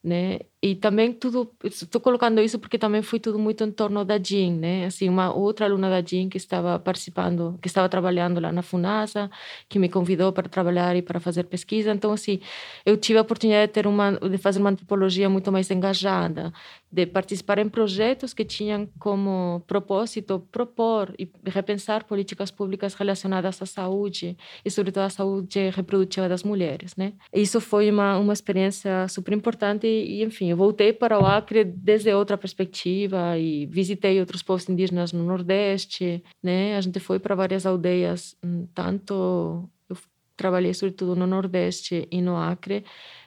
né? 0.02 0.40
E 0.62 0.74
também 0.74 1.10
tudo, 1.10 1.50
estou 1.64 1.98
colocando 2.02 2.38
isso 2.38 2.58
porque 2.58 2.76
também 2.76 3.00
foi 3.00 3.18
tudo 3.18 3.38
muito 3.38 3.64
em 3.64 3.72
torno 3.72 4.04
da 4.04 4.18
Jean, 4.18 4.52
né? 4.56 4.84
Assim, 4.84 5.08
uma 5.08 5.32
outra 5.34 5.64
aluna 5.64 5.88
da 5.88 6.02
Jean 6.06 6.28
que 6.28 6.36
estava 6.36 6.78
participando, 6.78 7.58
que 7.62 7.68
estava 7.68 7.88
trabalhando 7.88 8.38
lá 8.38 8.52
na 8.52 8.60
Funasa, 8.60 9.30
que 9.70 9.78
me 9.78 9.88
convidou 9.88 10.34
para 10.34 10.50
trabalhar 10.50 10.94
e 10.94 11.00
para 11.00 11.18
fazer 11.18 11.44
pesquisa. 11.44 11.92
Então, 11.92 12.12
assim, 12.12 12.40
eu 12.84 12.98
tive 12.98 13.18
a 13.18 13.22
oportunidade 13.22 13.68
de 13.68 13.72
ter 13.72 13.86
uma, 13.86 14.12
de 14.12 14.36
fazer 14.36 14.60
uma 14.60 14.68
antropologia 14.68 15.30
muito 15.30 15.50
mais 15.50 15.70
engajada, 15.70 16.52
de 16.92 17.06
participar 17.06 17.58
em 17.58 17.68
projetos 17.68 18.34
que 18.34 18.44
tinham 18.44 18.86
como 18.98 19.62
propósito 19.66 20.40
propor 20.52 21.14
e 21.18 21.26
repensar 21.46 22.04
políticas 22.04 22.50
públicas 22.50 22.92
relacionadas 22.92 23.62
à 23.62 23.66
saúde 23.66 24.36
e, 24.62 24.70
sobretudo, 24.70 25.04
à 25.04 25.10
saúde 25.10 25.70
reprodutiva 25.70 26.28
das 26.28 26.42
mulheres, 26.42 26.94
né? 26.96 27.14
Isso 27.32 27.62
foi 27.62 27.90
uma 27.90 28.18
uma 28.18 28.32
experiência 28.32 29.08
super 29.08 29.32
importante 29.32 29.86
e, 29.86 30.22
enfim, 30.22 30.49
eu 30.50 30.56
voltei 30.56 30.92
para 30.92 31.16
Acre 31.18 31.64
desde 31.64 32.12
outra 32.12 32.36
perspectiva 32.36 33.38
e 33.38 33.66
visitei 33.66 34.18
outros 34.20 34.42
povos 34.42 34.68
indígenas 34.68 35.12
no 35.12 35.24
Nordeste, 35.24 36.22
né? 36.42 36.76
A 36.76 36.80
gente 36.80 36.98
foi 37.00 37.18
para 37.18 37.34
várias 37.34 37.64
aldeias, 37.66 38.36
hum, 38.44 38.66
tanto 38.74 39.68
eu 39.88 39.96
trabalhei 40.36 40.74
sobretudo 40.74 41.14
no 41.14 41.26
Nordeste 41.26 42.08
e 42.10 42.20
no 42.20 42.36
Acre, 42.36 42.84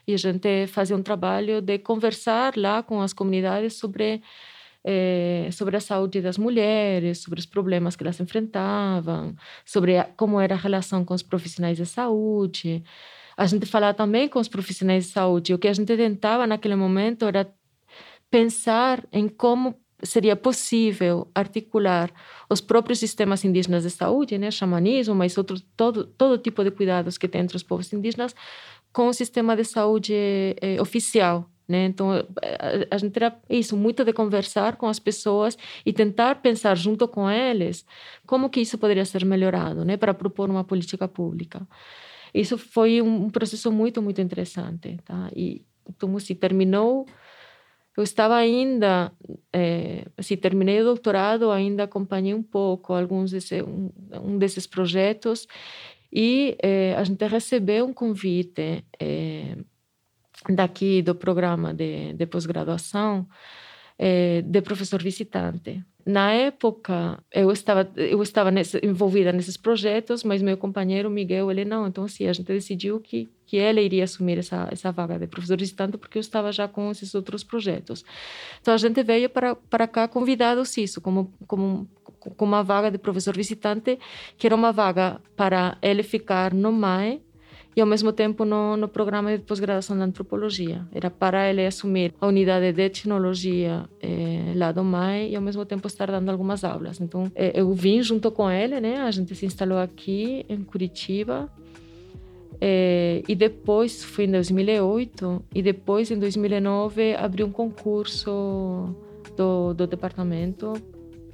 e 0.08 0.14
a 0.14 0.18
gente 0.18 0.68
fazia 0.68 0.96
um 0.96 1.02
trabalho 1.02 1.62
de 1.62 1.80
conversar 1.80 2.58
lá 2.58 2.84
com 2.84 3.02
as 3.02 3.14
comunidades 3.14 3.74
sobre 3.76 4.22
é, 4.86 5.48
sobre 5.52 5.78
a 5.78 5.80
saúde 5.80 6.22
das 6.22 6.38
mulheres, 6.38 7.20
sobre 7.20 7.40
os 7.40 7.46
problemas 7.46 7.96
que 7.96 8.04
elas 8.04 8.20
enfrentavam, 8.20 9.34
sobre 9.66 9.98
a, 9.98 10.04
como 10.04 10.40
era 10.42 10.56
a 10.56 10.58
relação 10.58 11.06
com 11.06 11.14
os 11.14 11.24
profissionais 11.24 11.78
de 11.78 11.86
saúde. 11.86 12.84
A 13.36 13.46
gente 13.46 13.66
falava 13.66 13.94
também 13.94 14.28
com 14.28 14.40
os 14.40 14.48
profissionais 14.48 15.06
de 15.06 15.12
saúde. 15.12 15.54
O 15.54 15.60
que 15.60 15.68
a 15.68 15.74
gente 15.74 15.96
tentava 15.96 16.46
naquele 16.48 16.76
momento 16.76 17.26
era 17.26 17.52
pensar 18.30 19.04
em 19.12 19.28
como 19.28 19.76
seria 20.04 20.36
possível 20.36 21.28
articular 21.34 22.12
os 22.50 22.60
próprios 22.60 23.00
sistemas 23.00 23.44
indígenas 23.46 23.84
de 23.84 23.90
saúde, 23.90 24.38
né, 24.38 24.52
xamanismo, 24.52 25.16
mas 25.16 25.38
outro, 25.38 25.60
todo, 25.78 26.06
todo 26.06 26.38
tipo 26.38 26.64
de 26.64 26.72
cuidados 26.72 27.18
que 27.18 27.28
tem 27.28 27.42
entre 27.42 27.56
os 27.56 27.64
povos 27.64 27.92
indígenas, 27.94 28.36
com 28.92 29.08
o 29.08 29.14
sistema 29.14 29.56
de 29.56 29.64
saúde 29.64 30.14
eh, 30.14 30.80
oficial. 30.82 31.50
Né? 31.68 31.86
Então, 31.86 32.12
a, 32.12 32.96
a, 32.96 32.98
gente 32.98 33.16
era 33.16 33.36
isso, 33.50 33.78
muito 33.78 34.04
de 34.04 34.12
conversar 34.12 34.76
com 34.76 34.88
as 34.88 35.00
pessoas 35.00 35.58
e 35.86 35.94
tentar 35.94 36.36
pensar 36.36 36.76
junto 36.76 37.08
com 37.08 37.30
eles 37.30 37.86
como 38.28 38.50
que 38.50 38.60
isso 38.60 38.78
poderia 38.78 39.06
ser 39.06 39.24
melhorado, 39.26 39.86
né, 39.86 39.96
para 39.96 40.14
propor 40.14 40.50
uma 40.50 40.64
política 40.64 41.08
pública. 41.08 41.66
Isso 42.34 42.58
foi 42.58 43.02
um, 43.02 43.30
processo 43.30 43.72
muito, 43.72 44.02
muito 44.02 44.22
interessante. 44.22 44.98
Tá? 45.06 45.30
E 45.36 45.66
então, 45.88 46.18
se 46.20 46.34
terminou 46.34 47.06
eu 47.96 48.04
estava 48.04 48.36
ainda, 48.36 49.12
é, 49.52 50.06
assim, 50.18 50.36
terminei 50.36 50.82
o 50.82 50.86
doutorado, 50.86 51.52
ainda 51.52 51.84
acompanhei 51.84 52.34
um 52.34 52.42
pouco 52.42 52.94
alguns 52.94 53.32
desse, 53.32 53.62
um, 53.62 53.92
um 54.20 54.38
desses 54.40 54.66
projetos 54.66 55.48
e 56.12 56.58
é, 56.62 56.96
a 56.96 57.04
gente 57.04 57.24
recebeu 57.28 57.86
um 57.86 57.94
convite 57.94 58.84
é, 59.00 59.56
daqui 60.50 61.04
do 61.04 61.14
programa 61.14 61.72
de, 61.74 62.14
de 62.14 62.26
pós-graduação 62.26 63.28
de 64.46 64.62
professor 64.62 65.02
visitante 65.02 65.82
Na 66.06 66.32
época, 66.34 67.24
eu 67.32 67.50
estava 67.52 67.90
eu 67.96 68.22
estava 68.22 68.52
nesse, 68.52 68.78
envolvida 68.84 69.32
nesses 69.32 69.56
projetos, 69.56 70.24
mas 70.24 70.42
meu 70.42 70.58
companheiro 70.58 71.10
Miguel, 71.10 71.50
ele 71.50 71.64
não. 71.64 71.88
Então, 71.88 72.04
assim, 72.04 72.28
a 72.28 72.34
gente 72.34 72.48
decidiu 72.48 73.00
que 73.00 73.30
que 73.46 73.58
ele 73.58 73.82
iria 73.82 74.04
assumir 74.04 74.38
essa 74.38 74.68
essa 74.72 74.92
vaga 74.92 75.18
de 75.18 75.28
professor 75.28 75.58
visitante 75.58 75.98
porque 75.98 76.18
eu 76.18 76.22
estava 76.22 76.52
já 76.52 76.68
com 76.68 76.92
esses 76.92 77.16
outros 77.16 77.44
projetos. 77.44 78.04
Então, 78.62 78.74
a 78.74 78.78
gente 78.78 79.02
veio 79.04 79.30
para 79.30 79.56
para 79.56 79.88
cá 79.88 80.08
convidados 80.08 80.76
isso, 80.78 81.00
como 81.00 81.32
como 81.48 81.88
com 82.04 82.46
uma 82.46 82.64
vaga 82.64 82.92
de 82.92 82.98
professor 82.98 83.36
visitante, 83.36 83.98
que 84.38 84.48
era 84.48 84.56
uma 84.56 84.72
vaga 84.72 85.22
para 85.36 85.78
ele 85.82 86.04
ficar 86.04 86.54
no 86.54 86.72
MAE 86.72 87.22
e 87.76 87.82
ao 87.82 87.88
mesmo 87.88 88.12
tempo 88.12 88.46
no, 88.46 88.78
no 88.78 88.88
programa 88.88 89.36
de 89.38 89.44
pós-graduação 89.44 89.96
de 89.96 90.04
antropologia. 90.04 90.86
Era 90.94 91.10
para 91.10 91.50
ele 91.50 91.66
assumir 91.66 92.14
a 92.20 92.28
unidade 92.28 92.72
de 92.72 92.82
etnologia 92.82 93.90
eh, 94.02 94.54
lá 94.56 94.72
do 94.72 94.84
MAE 94.84 95.32
e 95.32 95.36
ao 95.36 95.42
mesmo 95.42 95.66
tempo 95.66 95.88
estar 95.88 96.12
dando 96.12 96.30
algumas 96.30 96.64
aulas. 96.64 97.02
Então, 97.02 97.32
eh, 97.36 97.52
eu 97.56 97.72
vim 97.74 98.02
junto 98.02 98.32
com 98.32 98.50
ele, 98.50 98.80
né? 98.80 98.98
A 98.98 99.12
gente 99.12 99.34
se 99.36 99.46
instalou 99.46 99.80
aqui 99.80 100.46
em 100.48 100.64
Curitiba. 100.64 101.50
Eh, 102.62 103.24
e 103.28 103.36
depois, 103.36 104.04
foi 104.04 104.26
em 104.26 104.32
2008, 104.32 105.44
e 105.54 105.62
depois, 105.62 106.12
em 106.12 106.20
2009, 106.20 107.16
abriu 107.16 107.48
um 107.48 107.52
concurso 107.52 108.96
do, 109.36 109.74
do 109.74 109.88
departamento 109.88 110.74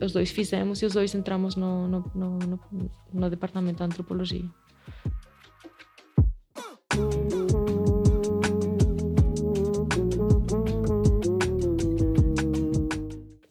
os 0.02 0.14
dois 0.14 0.32
fizemos 0.32 0.82
e 0.82 0.86
os 0.86 0.94
dois 0.94 1.14
entramos 1.14 1.56
no, 1.56 1.88
no, 1.88 2.12
no, 2.16 2.40
no, 2.40 2.60
no 3.14 3.30
departamento 3.30 3.78
de 3.78 3.84
antropologia. 3.84 4.46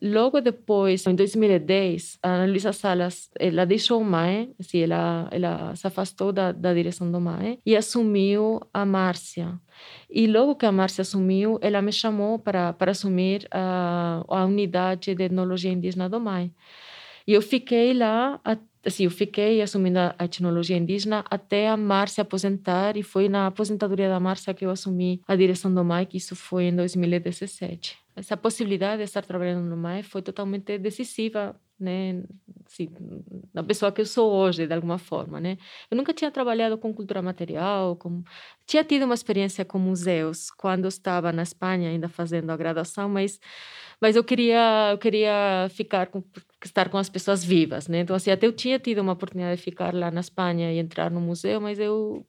Logo 0.09 0.41
depois, 0.41 1.07
em 1.07 1.15
2010, 1.15 2.19
a 2.23 2.29
Ana 2.29 2.47
Luísa 2.51 2.73
Salas, 2.73 3.31
ela 3.39 3.67
deixou 3.67 4.01
o 4.01 4.05
MAE, 4.05 4.55
assim, 4.59 4.79
ela, 4.79 5.29
ela 5.31 5.77
se 5.77 5.87
afastou 5.87 6.33
da, 6.33 6.53
da 6.53 6.73
direção 6.73 7.11
do 7.11 7.21
MAE 7.21 7.59
e 7.65 7.77
assumiu 7.77 8.61
a 8.73 8.87
Márcia. 8.87 9.61
E 10.11 10.27
logo 10.27 10.57
que 10.57 10.67
a 10.67 10.73
Márcia 10.73 11.03
assumiu, 11.03 11.59
ela 11.61 11.83
me 11.83 11.93
chamou 11.93 12.39
para, 12.39 12.73
para 12.73 12.93
assumir 12.93 13.47
a, 13.51 14.25
a 14.27 14.45
unidade 14.45 15.15
de 15.15 15.23
etnologia 15.23 15.73
indígena 15.73 16.09
do 16.09 16.19
MAE. 16.19 16.53
E 17.27 17.35
eu 17.35 17.43
fiquei 17.43 17.93
lá 17.93 18.41
assim, 18.85 19.05
eu 19.05 19.11
fiquei 19.11 19.61
assumindo 19.61 19.99
a 19.99 20.25
etnologia 20.25 20.77
indígena 20.77 21.25
até 21.31 21.69
a 21.69 21.77
Márcia 21.77 22.23
aposentar 22.23 22.97
e 22.97 23.03
foi 23.03 23.29
na 23.29 23.47
aposentadoria 23.47 24.09
da 24.09 24.19
Márcia 24.19 24.55
que 24.55 24.65
eu 24.65 24.71
assumi 24.71 25.21
a 25.29 25.37
direção 25.37 25.73
do 25.73 25.85
MAI, 25.85 26.07
que 26.07 26.17
isso 26.17 26.35
foi 26.35 26.65
em 26.65 26.77
2017. 26.77 27.99
Essa 28.19 28.37
possibilidade 28.37 28.99
de 28.99 29.05
estar 29.05 29.25
trabalhando 29.25 29.65
no 29.69 29.77
MAI 29.77 30.03
foi 30.03 30.23
totalmente 30.23 30.79
decisiva 30.79 31.59
né, 31.79 32.25
assim, 32.67 32.89
pessoa 33.67 33.93
que 33.93 34.01
eu 34.01 34.07
sou 34.07 34.33
hoje, 34.33 34.67
de 34.67 34.75
alguma 34.75 34.99
forma, 34.99 35.41
né? 35.41 35.57
Eu 35.91 35.97
nunca 35.97 36.13
tinha 36.13 36.31
trabalhado 36.31 36.77
com 36.77 36.93
cultura 36.93 37.23
material, 37.23 37.97
com... 37.97 38.23
tinha 38.67 38.83
tido 38.83 39.05
uma 39.05 39.15
experiência 39.15 39.65
com 39.65 39.79
museus 39.79 40.51
quando 40.51 40.89
estava 40.89 41.33
na 41.33 41.43
Espanha 41.43 41.91
ainda 41.91 42.09
fazendo 42.09 42.51
a 42.51 42.57
graduação, 42.57 43.09
mas 43.09 43.39
mas 44.01 44.17
eu 44.17 44.25
queria 44.25 44.91
eu 44.93 44.99
queria 44.99 45.69
ficar 45.71 46.07
com 46.09 46.23
estar 46.65 46.89
com 46.89 46.99
as 46.99 47.09
pessoas 47.09 47.45
vivas, 47.45 47.87
né? 47.89 48.01
Então 48.01 48.17
assim, 48.17 48.31
até 48.31 48.47
eu 48.47 48.53
tinha 48.53 48.79
tido 48.79 49.01
uma 49.01 49.13
oportunidade 49.13 49.59
de 49.59 49.63
ficar 49.63 49.95
lá 49.95 50.11
na 50.11 50.21
Espanha 50.21 50.73
e 50.73 50.79
entrar 50.79 51.11
no 51.11 51.21
museu, 51.21 51.61
mas 51.61 51.79
eu 51.79 52.27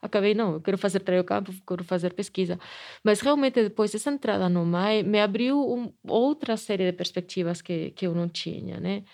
acabei 0.00 0.34
não, 0.34 0.54
eu 0.54 0.60
quero 0.60 0.78
fazer 0.78 1.00
trabalho 1.00 1.24
campo, 1.24 1.52
quero 1.66 1.84
fazer 1.84 2.12
pesquisa. 2.14 2.58
Mas 3.04 3.20
realmente 3.20 3.62
depois 3.62 3.92
dessa 3.92 4.10
entrada 4.10 4.48
no 4.48 4.64
MAI 4.64 5.02
me 5.02 5.20
abriu 5.20 5.58
um, 5.60 5.92
outra 6.06 6.56
série 6.56 6.84
de 6.84 6.92
perspectivas 6.92 7.62
que 7.62 7.90
que 7.90 8.06
eu 8.06 8.14
não 8.14 8.28
tinha, 8.28 8.78
né? 8.80 9.04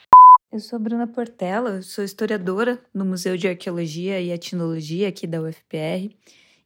Eu 0.53 0.61
sou 0.61 0.79
Bruna 0.79 1.07
Portela, 1.07 1.83
sou 1.83 2.05
historiadora 2.05 2.81
no 2.95 3.05
Museu 3.05 3.37
de 3.37 3.49
Arqueologia 3.49 4.21
e 4.21 4.31
Etnologia 4.31 5.09
aqui 5.09 5.27
da 5.27 5.43
UFPR, 5.43 6.15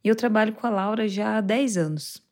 e 0.04 0.08
eu 0.08 0.14
trabalho 0.14 0.52
com 0.52 0.66
a 0.66 0.70
Laura 0.70 1.08
já 1.08 1.38
há 1.38 1.40
10 1.40 1.76
anos. 1.78 2.22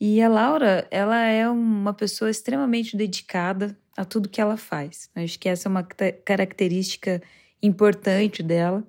E 0.00 0.20
a 0.20 0.28
Laura, 0.28 0.88
ela 0.90 1.22
é 1.26 1.48
uma 1.48 1.94
pessoa 1.94 2.30
extremamente 2.30 2.96
dedicada 2.96 3.78
a 3.96 4.04
tudo 4.04 4.28
que 4.28 4.40
ela 4.40 4.56
faz. 4.56 5.10
Acho 5.14 5.38
que 5.38 5.48
essa 5.48 5.68
é 5.68 5.70
uma 5.70 5.84
característica 5.84 7.22
importante 7.62 8.42
dela, 8.42 8.82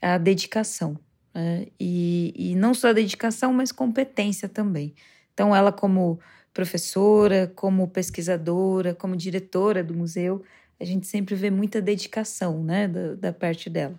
a 0.00 0.16
dedicação. 0.16 0.98
Né? 1.34 1.66
E, 1.78 2.32
e 2.36 2.54
não 2.54 2.72
só 2.72 2.92
dedicação, 2.92 3.52
mas 3.52 3.72
competência 3.72 4.48
também. 4.48 4.94
Então, 5.32 5.54
ela, 5.54 5.72
como 5.72 6.20
professora, 6.52 7.52
como 7.56 7.88
pesquisadora, 7.88 8.94
como 8.94 9.16
diretora 9.16 9.82
do 9.82 9.92
museu, 9.92 10.42
a 10.78 10.84
gente 10.84 11.06
sempre 11.06 11.34
vê 11.34 11.50
muita 11.50 11.82
dedicação 11.82 12.62
né, 12.62 12.86
da, 12.86 13.14
da 13.14 13.32
parte 13.32 13.68
dela. 13.68 13.98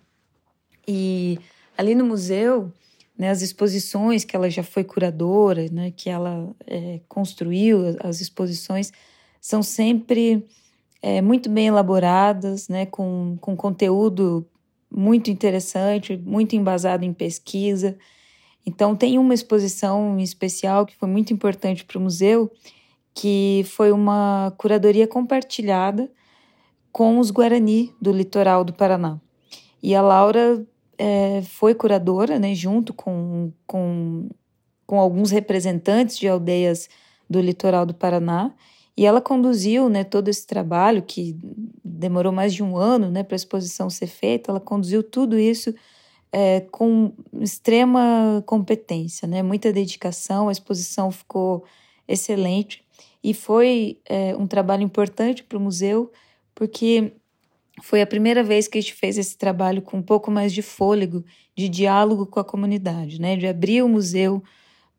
E 0.88 1.38
ali 1.76 1.94
no 1.94 2.04
museu, 2.04 2.72
né, 3.18 3.30
as 3.30 3.42
exposições 3.42 4.24
que 4.24 4.34
ela 4.34 4.48
já 4.48 4.62
foi 4.62 4.84
curadora, 4.84 5.68
né, 5.70 5.92
que 5.94 6.08
ela 6.08 6.54
é, 6.66 7.00
construiu, 7.08 7.96
as 8.00 8.20
exposições 8.20 8.92
são 9.40 9.62
sempre 9.62 10.46
é, 11.02 11.20
muito 11.20 11.50
bem 11.50 11.66
elaboradas, 11.66 12.68
né, 12.68 12.86
com, 12.86 13.36
com 13.40 13.54
conteúdo 13.54 14.46
muito 14.90 15.30
interessante, 15.30 16.16
muito 16.16 16.54
embasado 16.56 17.04
em 17.04 17.12
pesquisa. 17.12 17.96
Então, 18.64 18.96
tem 18.96 19.18
uma 19.18 19.34
exposição 19.34 20.18
especial 20.18 20.84
que 20.84 20.96
foi 20.96 21.08
muito 21.08 21.32
importante 21.32 21.84
para 21.84 21.98
o 21.98 22.00
museu, 22.00 22.50
que 23.14 23.64
foi 23.68 23.92
uma 23.92 24.52
curadoria 24.58 25.06
compartilhada 25.06 26.10
com 26.92 27.18
os 27.18 27.30
Guarani 27.30 27.94
do 28.00 28.10
litoral 28.10 28.64
do 28.64 28.72
Paraná. 28.72 29.20
E 29.82 29.94
a 29.94 30.02
Laura 30.02 30.66
é, 30.98 31.42
foi 31.42 31.74
curadora, 31.74 32.38
né, 32.38 32.54
junto 32.54 32.92
com, 32.92 33.52
com, 33.66 34.28
com 34.86 34.98
alguns 34.98 35.30
representantes 35.30 36.18
de 36.18 36.26
aldeias 36.26 36.88
do 37.28 37.40
litoral 37.40 37.84
do 37.84 37.94
Paraná, 37.94 38.54
e 38.96 39.04
ela 39.04 39.20
conduziu 39.20 39.88
né, 39.88 40.04
todo 40.04 40.28
esse 40.28 40.46
trabalho, 40.46 41.02
que 41.02 41.36
demorou 41.84 42.32
mais 42.32 42.54
de 42.54 42.62
um 42.62 42.76
ano 42.76 43.10
né, 43.10 43.22
para 43.22 43.34
a 43.34 43.36
exposição 43.36 43.90
ser 43.90 44.06
feita, 44.06 44.50
ela 44.50 44.60
conduziu 44.60 45.02
tudo 45.02 45.38
isso 45.38 45.74
é, 46.32 46.60
com 46.60 47.12
extrema 47.40 48.42
competência, 48.46 49.28
né, 49.28 49.42
muita 49.42 49.72
dedicação, 49.72 50.48
a 50.48 50.52
exposição 50.52 51.10
ficou 51.10 51.64
excelente 52.08 52.84
e 53.22 53.34
foi 53.34 53.98
é, 54.06 54.34
um 54.36 54.46
trabalho 54.46 54.82
importante 54.82 55.44
para 55.44 55.58
o 55.58 55.60
museu, 55.60 56.10
porque 56.54 57.12
foi 57.82 58.00
a 58.00 58.06
primeira 58.06 58.42
vez 58.42 58.66
que 58.66 58.78
a 58.78 58.80
gente 58.80 58.94
fez 58.94 59.18
esse 59.18 59.36
trabalho 59.36 59.82
com 59.82 59.98
um 59.98 60.02
pouco 60.02 60.30
mais 60.30 60.52
de 60.52 60.62
fôlego, 60.62 61.24
de 61.54 61.68
diálogo 61.68 62.26
com 62.26 62.40
a 62.40 62.44
comunidade, 62.44 63.20
né? 63.20 63.36
de 63.36 63.46
abrir 63.46 63.82
o 63.82 63.88
museu 63.88 64.42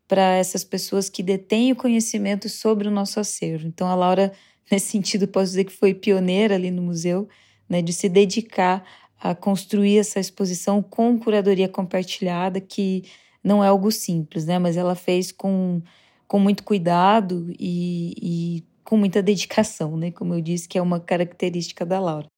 para 0.08 0.36
essas 0.36 0.64
pessoas 0.64 1.10
que 1.10 1.22
detêm 1.22 1.70
o 1.70 1.76
conhecimento 1.76 2.48
sobre 2.48 2.88
o 2.88 2.90
nosso 2.90 3.20
acervo. 3.20 3.66
Então, 3.66 3.86
a 3.86 3.94
Laura, 3.94 4.32
nesse 4.72 4.86
sentido, 4.86 5.28
posso 5.28 5.46
dizer 5.46 5.64
que 5.64 5.72
foi 5.72 5.92
pioneira 5.94 6.54
ali 6.54 6.70
no 6.70 6.82
museu, 6.82 7.28
né? 7.68 7.82
de 7.82 7.92
se 7.92 8.08
dedicar 8.08 8.82
a 9.20 9.34
construir 9.34 9.98
essa 9.98 10.18
exposição 10.18 10.82
com 10.82 11.18
curadoria 11.18 11.68
compartilhada, 11.68 12.60
que 12.60 13.04
não 13.44 13.62
é 13.62 13.68
algo 13.68 13.92
simples, 13.92 14.46
né? 14.46 14.58
mas 14.58 14.76
ela 14.76 14.94
fez 14.94 15.30
com, 15.30 15.82
com 16.26 16.38
muito 16.38 16.64
cuidado 16.64 17.52
e, 17.58 18.14
e 18.22 18.64
com 18.82 18.96
muita 18.96 19.22
dedicação, 19.22 19.96
né? 19.96 20.10
como 20.10 20.34
eu 20.34 20.40
disse, 20.40 20.68
que 20.68 20.78
é 20.78 20.82
uma 20.82 20.98
característica 20.98 21.84
da 21.84 22.00
Laura. 22.00 22.30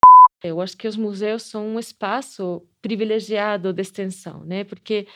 Eu 0.42 0.61
acho 0.61 0.76
que 0.76 0.88
os 0.88 0.96
museus 0.96 1.42
são 1.42 1.66
um 1.66 1.78
espaço 1.78 2.62
privilegiado 2.80 3.72
de 3.72 3.83
extensão, 3.83 4.42
né? 4.44 4.64
Porque 4.64 5.06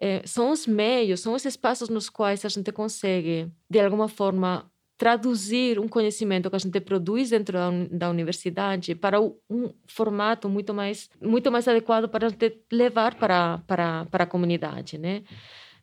é, 0.00 0.22
são 0.26 0.50
os 0.50 0.66
meios, 0.66 1.20
são 1.20 1.34
os 1.34 1.44
espaços 1.44 1.88
nos 1.88 2.08
quais 2.08 2.44
a 2.44 2.48
gente 2.48 2.72
consegue, 2.72 3.50
de 3.68 3.80
alguma 3.80 4.08
forma, 4.08 4.70
traduzir 4.96 5.78
um 5.78 5.88
conhecimento 5.88 6.50
que 6.50 6.56
a 6.56 6.58
gente 6.58 6.80
produz 6.80 7.30
dentro 7.30 7.54
da, 7.54 7.70
da 7.90 8.10
universidade 8.10 8.94
para 8.94 9.20
um 9.20 9.72
formato 9.86 10.48
muito 10.48 10.74
mais 10.74 11.08
muito 11.20 11.50
mais 11.50 11.66
adequado 11.66 12.08
para 12.08 12.28
levar 12.70 13.14
para 13.14 13.58
para, 13.66 14.04
para 14.06 14.24
a 14.24 14.26
comunidade, 14.26 14.98
né? 14.98 15.22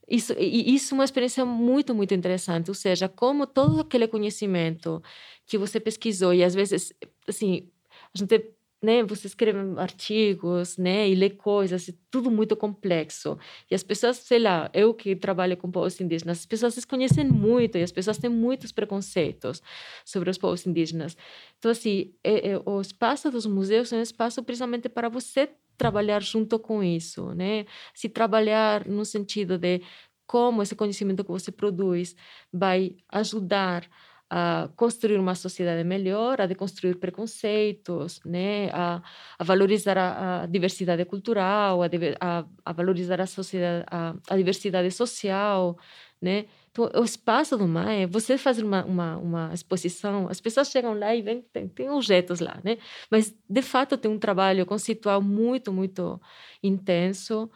Isso, 0.08 0.34
e 0.40 0.74
isso 0.74 0.94
é 0.94 0.98
uma 0.98 1.04
experiência 1.04 1.44
muito, 1.46 1.94
muito 1.94 2.14
interessante. 2.14 2.70
Ou 2.70 2.76
seja, 2.76 3.10
como 3.10 3.46
todo 3.46 3.82
aquele 3.82 4.08
conhecimento 4.08 5.02
que 5.46 5.58
você 5.58 5.80
pesquisou, 5.82 6.34
e 6.34 6.44
às 6.44 6.56
vezes, 6.56 6.94
assim, 7.28 7.70
a 8.14 8.18
gente 8.18 8.57
né, 8.88 9.04
você 9.04 9.28
escreve 9.28 9.60
artigos, 9.78 10.78
né, 10.78 11.10
e 11.10 11.14
lê 11.14 11.30
coisas, 11.30 11.92
tudo 12.10 12.32
muito 12.32 12.56
complexo. 12.56 13.38
E 13.70 13.76
as 13.76 13.84
pessoas, 13.84 14.16
sei 14.18 14.40
lá, 14.40 14.72
eu 14.74 14.94
que 14.94 15.14
trabalho 15.14 15.58
com 15.58 15.70
povos 15.70 16.00
indígenas, 16.00 16.40
as 16.40 16.46
pessoas 16.46 16.74
se 16.74 16.88
conhecem 16.88 17.26
muito 17.26 17.78
e 17.78 17.84
as 17.84 17.92
pessoas 17.92 18.18
têm 18.18 18.30
muitos 18.30 18.72
preconceitos 18.72 19.62
sobre 20.06 20.30
os 20.30 20.38
povos 20.38 20.66
indígenas. 20.66 21.18
Então, 21.60 21.70
assim, 21.70 22.14
é, 22.24 22.52
é, 22.52 22.62
o 22.66 22.80
espaço 22.80 23.30
dos 23.30 23.46
museus 23.46 23.92
é 23.92 23.98
um 23.98 24.02
espaço 24.02 24.42
precisamente 24.42 24.88
para 24.88 25.10
você 25.10 25.50
trabalhar 25.78 26.22
junto 26.24 26.58
com 26.58 26.82
isso, 26.82 27.34
né? 27.36 27.66
Se 27.94 28.08
trabalhar 28.08 28.88
no 28.88 29.04
sentido 29.04 29.58
de 29.58 29.82
como 30.26 30.62
esse 30.62 30.76
conhecimento 30.76 31.26
que 31.26 31.32
você 31.32 31.52
produz 31.52 32.16
vai 32.54 32.96
ajudar 33.10 33.88
a 34.30 34.70
construir 34.76 35.18
uma 35.20 35.36
sociedade 35.36 35.84
melhor, 35.84 36.42
a 36.42 36.46
deconstruir 36.46 36.98
preconceitos, 36.98 38.20
né, 38.26 38.70
a, 38.74 39.02
a 39.40 39.44
valorizar 39.44 39.98
a, 39.98 40.44
a, 40.44 40.46
diversidade 40.46 41.06
cultural, 41.06 41.82
a, 41.84 42.46
a, 42.66 42.74
valorizar 42.74 43.22
a, 43.22 43.26
sociedade, 43.26 43.86
a, 43.90 44.36
diversidade 44.36 44.92
social, 44.92 45.78
né? 46.22 46.46
Então, 46.72 46.90
o 46.94 47.04
espaço 47.04 47.58
do 47.58 47.68
MAE, 47.68 48.06
você 48.06 48.38
fazer 48.38 48.64
uma, 48.64 48.84
uma, 48.86 49.18
uma 49.18 49.54
exposição, 49.54 50.28
as 50.30 50.42
pessoas 50.42 50.70
chegam 50.70 50.94
lá 50.94 51.16
e 51.16 51.22
vêm, 51.22 51.42
tem, 51.42 51.68
tem 51.68 51.90
objetos 51.90 52.40
lá, 52.40 52.60
né? 52.64 52.78
Mas, 53.10 53.34
de 53.50 53.62
fato, 53.62 53.98
tem 53.98 54.12
um 54.12 54.20
trabalho 54.20 54.66
conceitual 54.66 55.22
muito, 55.22 55.72
muito 55.72 56.22
intenso. 56.62 57.50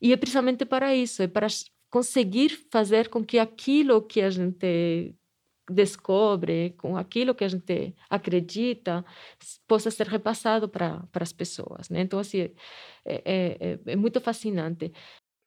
E 0.00 0.12
é 0.12 0.16
precisamente 0.16 0.64
para 0.66 0.94
isso, 0.94 1.22
é 1.22 1.26
para 1.28 1.46
conseguir 1.88 2.50
fazer 2.70 3.08
com 3.08 3.24
que 3.24 3.38
aquilo 3.38 4.02
que 4.02 4.20
a 4.20 4.28
gente 4.28 5.14
descobre, 5.70 6.74
com 6.78 6.96
aquilo 6.96 7.34
que 7.34 7.44
a 7.44 7.48
gente 7.48 7.94
acredita, 8.08 9.04
possa 9.66 9.90
ser 9.90 10.06
repassado 10.06 10.68
para, 10.68 11.06
as 11.14 11.32
pessoas. 11.32 11.88
Né? 11.88 12.00
Então, 12.00 12.18
assim, 12.18 12.40
é, 12.40 12.50
é, 13.04 13.56
é, 13.60 13.78
é 13.86 13.96
muito 13.96 14.20
fascinante. 14.20 14.92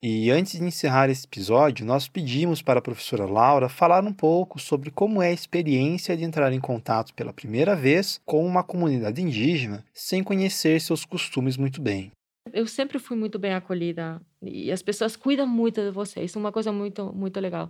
E 0.01 0.31
antes 0.31 0.57
de 0.57 0.63
encerrar 0.63 1.09
esse 1.09 1.25
episódio, 1.25 1.85
nós 1.85 2.07
pedimos 2.07 2.61
para 2.61 2.79
a 2.79 2.81
professora 2.81 3.25
Laura 3.25 3.67
falar 3.67 4.01
um 4.05 4.13
pouco 4.13 4.57
sobre 4.57 4.89
como 4.89 5.21
é 5.21 5.27
a 5.27 5.33
experiência 5.33 6.15
de 6.15 6.23
entrar 6.23 6.53
em 6.53 6.59
contato 6.59 7.13
pela 7.13 7.33
primeira 7.33 7.75
vez 7.75 8.17
com 8.25 8.45
uma 8.45 8.63
comunidade 8.63 9.21
indígena 9.21 9.83
sem 9.93 10.23
conhecer 10.23 10.79
seus 10.79 11.03
costumes 11.03 11.57
muito 11.57 11.81
bem. 11.81 12.11
Eu 12.53 12.65
sempre 12.65 12.97
fui 12.97 13.17
muito 13.17 13.37
bem 13.37 13.53
acolhida 13.53 14.21
e 14.41 14.71
as 14.71 14.81
pessoas 14.81 15.17
cuidam 15.17 15.45
muito 15.45 15.81
de 15.81 15.91
você. 15.91 16.23
Isso 16.23 16.37
é 16.37 16.41
uma 16.41 16.51
coisa 16.51 16.71
muito, 16.71 17.13
muito 17.13 17.37
legal. 17.37 17.69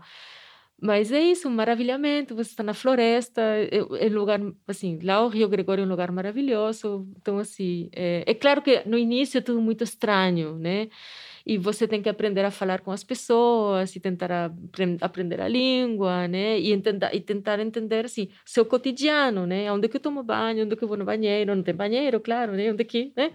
Mas 0.82 1.12
é 1.12 1.22
isso, 1.22 1.48
um 1.48 1.52
maravilhamento. 1.52 2.36
Você 2.36 2.52
está 2.52 2.64
na 2.64 2.74
floresta, 2.74 3.42
é, 3.42 4.06
é 4.06 4.10
lugar 4.10 4.40
assim. 4.68 5.00
Lá 5.04 5.24
o 5.26 5.30
Rio 5.30 5.50
Gregório 5.50 5.84
é 5.84 5.86
um 5.86 5.90
lugar 5.90 6.12
maravilhoso. 6.12 7.08
Então 7.18 7.38
assim, 7.38 7.90
é, 7.94 8.24
é 8.26 8.34
claro 8.34 8.62
que 8.62 8.84
no 8.88 8.98
início 8.98 9.38
é 9.38 9.42
tudo 9.42 9.62
muito 9.62 9.84
estranho, 9.84 10.58
né? 10.58 10.90
e 11.50 11.58
você 11.58 11.88
tem 11.88 12.00
que 12.00 12.10
aprender 12.10 12.46
a 12.46 12.52
falar 12.52 12.82
com 12.82 12.92
as 12.92 13.04
pessoas 13.04 13.96
e 13.96 14.00
tentar 14.00 14.52
aprender 15.02 15.42
a 15.42 15.48
língua, 15.48 16.28
né? 16.28 16.60
E 16.60 16.80
tentar, 16.80 17.12
e 17.16 17.20
tentar 17.20 17.60
entender, 17.60 18.06
assim, 18.06 18.30
seu 18.46 18.64
cotidiano, 18.66 19.48
né? 19.48 19.72
Onde 19.72 19.88
que 19.88 19.98
eu 19.98 20.02
tomo 20.02 20.22
banho, 20.22 20.64
onde 20.66 20.76
que 20.76 20.84
eu 20.84 20.88
vou 20.88 20.96
no 20.96 21.06
banheiro, 21.06 21.56
não 21.56 21.64
tem 21.64 21.74
banheiro, 21.74 22.20
claro, 22.20 22.52
né? 22.54 22.72
Onde 22.72 22.84
que, 22.86 23.12
né? 23.18 23.32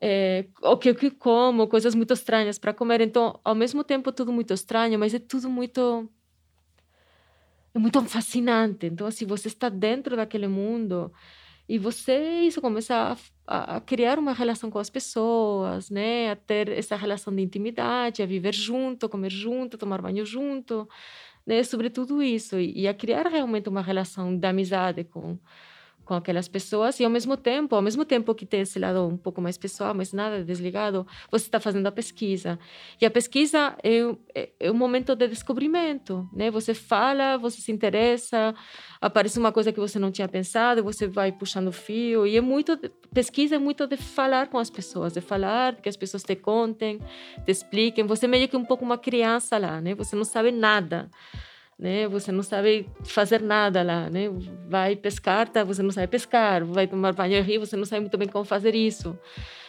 É, 0.00 0.46
o 0.62 0.76
que 0.78 0.88
eu 0.90 0.96
como, 1.18 1.68
coisas 1.68 1.94
muito 1.94 2.14
estranhas 2.14 2.58
para 2.58 2.72
comer. 2.72 3.02
Então, 3.02 3.38
ao 3.44 3.54
mesmo 3.54 3.84
tempo, 3.84 4.10
tudo 4.12 4.32
muito 4.32 4.54
estranho, 4.54 4.98
mas 4.98 5.12
é 5.14 5.18
tudo 5.18 5.50
muito 5.50 6.08
é 7.74 7.78
muito 7.78 8.00
fascinante. 8.06 8.86
Então, 8.86 9.06
assim, 9.06 9.26
você 9.26 9.48
está 9.48 9.68
dentro 9.68 10.16
daquele 10.16 10.48
mundo 10.48 11.12
e 11.68 11.78
você 11.78 12.42
isso 12.42 12.60
começa 12.60 13.16
a, 13.46 13.76
a, 13.76 13.80
criar 13.80 14.18
uma 14.18 14.32
relação 14.32 14.70
com 14.70 14.78
as 14.78 14.90
pessoas, 14.90 15.90
né? 15.90 16.30
A 16.30 16.36
ter 16.36 16.68
essa 16.68 16.96
relação 16.96 17.34
de 17.34 17.42
intimidade, 17.42 18.22
a 18.22 18.26
viver 18.26 18.54
junto, 18.54 19.08
comer 19.08 19.30
junto, 19.30 19.78
tomar 19.78 20.00
banho 20.02 20.24
junto, 20.26 20.88
né? 21.46 21.62
Sobre 21.64 21.90
tudo 21.90 22.22
isso 22.22 22.58
e, 22.60 22.82
e 22.82 22.88
a 22.88 22.94
criar 22.94 23.26
realmente 23.28 23.68
uma 23.68 23.82
relação 23.82 24.36
de 24.36 24.46
amizade 24.46 25.04
com 25.04 25.38
com 26.04 26.14
aquelas 26.14 26.48
pessoas 26.48 27.00
e 27.00 27.04
ao 27.04 27.10
mesmo 27.10 27.36
tempo, 27.36 27.74
ao 27.74 27.82
mesmo 27.82 28.04
tempo 28.04 28.34
que 28.34 28.44
tem 28.44 28.60
esse 28.60 28.78
lado 28.78 29.06
um 29.06 29.16
pouco 29.16 29.40
mais 29.40 29.56
pessoal, 29.56 29.94
mas 29.94 30.12
nada 30.12 30.44
desligado, 30.44 31.06
você 31.30 31.46
está 31.46 31.58
fazendo 31.58 31.86
a 31.86 31.92
pesquisa. 31.92 32.58
E 33.00 33.06
a 33.06 33.10
pesquisa 33.10 33.76
é, 33.82 34.00
é, 34.34 34.50
é, 34.60 34.70
um 34.70 34.74
momento 34.74 35.14
de 35.16 35.28
descobrimento, 35.28 36.28
né? 36.32 36.50
Você 36.50 36.74
fala, 36.74 37.38
você 37.38 37.60
se 37.60 37.72
interessa, 37.72 38.54
aparece 39.00 39.38
uma 39.38 39.52
coisa 39.52 39.72
que 39.72 39.80
você 39.80 39.98
não 39.98 40.10
tinha 40.10 40.28
pensado, 40.28 40.82
você 40.82 41.06
vai 41.06 41.32
puxando 41.32 41.68
o 41.68 41.72
fio 41.72 42.26
e 42.26 42.36
é 42.36 42.40
muito 42.40 42.78
pesquisa 43.12 43.54
é 43.54 43.58
muito 43.58 43.86
de 43.86 43.96
falar 43.96 44.48
com 44.48 44.58
as 44.58 44.68
pessoas, 44.68 45.12
de 45.12 45.20
falar, 45.20 45.76
que 45.76 45.88
as 45.88 45.96
pessoas 45.96 46.22
te 46.22 46.34
contem, 46.34 46.98
te 47.44 47.50
expliquem. 47.50 48.04
Você 48.06 48.26
é 48.26 48.28
meio 48.28 48.48
que 48.48 48.56
um 48.56 48.64
pouco 48.64 48.84
uma 48.84 48.98
criança 48.98 49.56
lá, 49.56 49.80
né? 49.80 49.94
Você 49.94 50.16
não 50.16 50.24
sabe 50.24 50.50
nada 50.50 51.08
né? 51.78 52.06
Você 52.08 52.30
não 52.30 52.42
sabe 52.42 52.88
fazer 53.04 53.40
nada 53.40 53.82
lá, 53.82 54.08
né? 54.08 54.30
Vai 54.68 54.96
pescar, 54.96 55.48
tá? 55.48 55.64
Você 55.64 55.82
não 55.82 55.90
sabe 55.90 56.06
pescar. 56.06 56.64
Vai 56.64 56.86
tomar 56.86 57.12
banho 57.12 57.42
rio, 57.42 57.60
você 57.60 57.76
não 57.76 57.84
sabe 57.84 58.00
muito 58.00 58.16
bem 58.16 58.28
como 58.28 58.44
fazer 58.44 58.74
isso. 58.74 59.18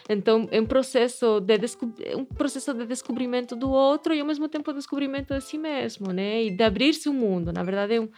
Então 0.08 0.48
é 0.52 0.62
um 0.62 0.66
processo 0.66 1.40
de 1.40 1.56
é 2.04 2.16
um 2.16 2.26
processo 2.26 2.74
de 2.74 2.86
descobrimento 2.86 3.56
do 3.56 3.72
outro 3.72 4.14
e 4.14 4.20
ao 4.20 4.26
mesmo 4.26 4.48
tempo 4.48 4.72
descobrimento 4.72 5.34
de 5.34 5.42
si 5.42 5.58
mesmo, 5.58 6.14
né? 6.14 6.44
E 6.44 6.52
de 6.52 6.64
abrir-se 6.64 7.10
o 7.10 7.14
mundo. 7.14 7.52
Na 7.52 7.64
verdade 7.64 7.96
é, 7.96 8.02
um, 8.02 8.10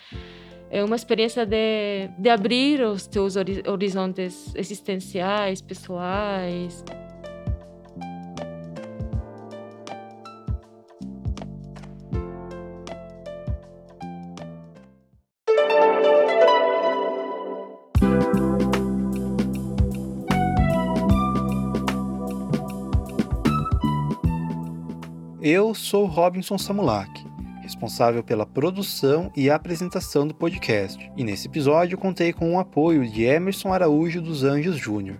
é 0.69 0.84
uma 0.84 0.97
experiência 0.97 1.45
de, 1.45 2.10
de 2.19 2.30
abrir 2.30 2.82
os 2.82 3.08
teus 3.08 3.36
horizontes 3.38 4.54
existenciais, 4.56 5.62
pessoais. 5.62 6.84
Eu 25.50 25.74
sou 25.74 26.06
Robinson 26.08 26.58
Samulak, 26.58 27.26
responsável 27.62 28.22
pela 28.22 28.46
produção 28.46 29.32
e 29.34 29.50
apresentação 29.50 30.28
do 30.28 30.36
podcast, 30.36 31.10
e 31.16 31.24
nesse 31.24 31.48
episódio 31.48 31.98
contei 31.98 32.34
com 32.34 32.54
o 32.54 32.60
apoio 32.60 33.10
de 33.10 33.24
Emerson 33.24 33.72
Araújo 33.72 34.22
dos 34.22 34.44
Anjos 34.44 34.76
Júnior, 34.76 35.16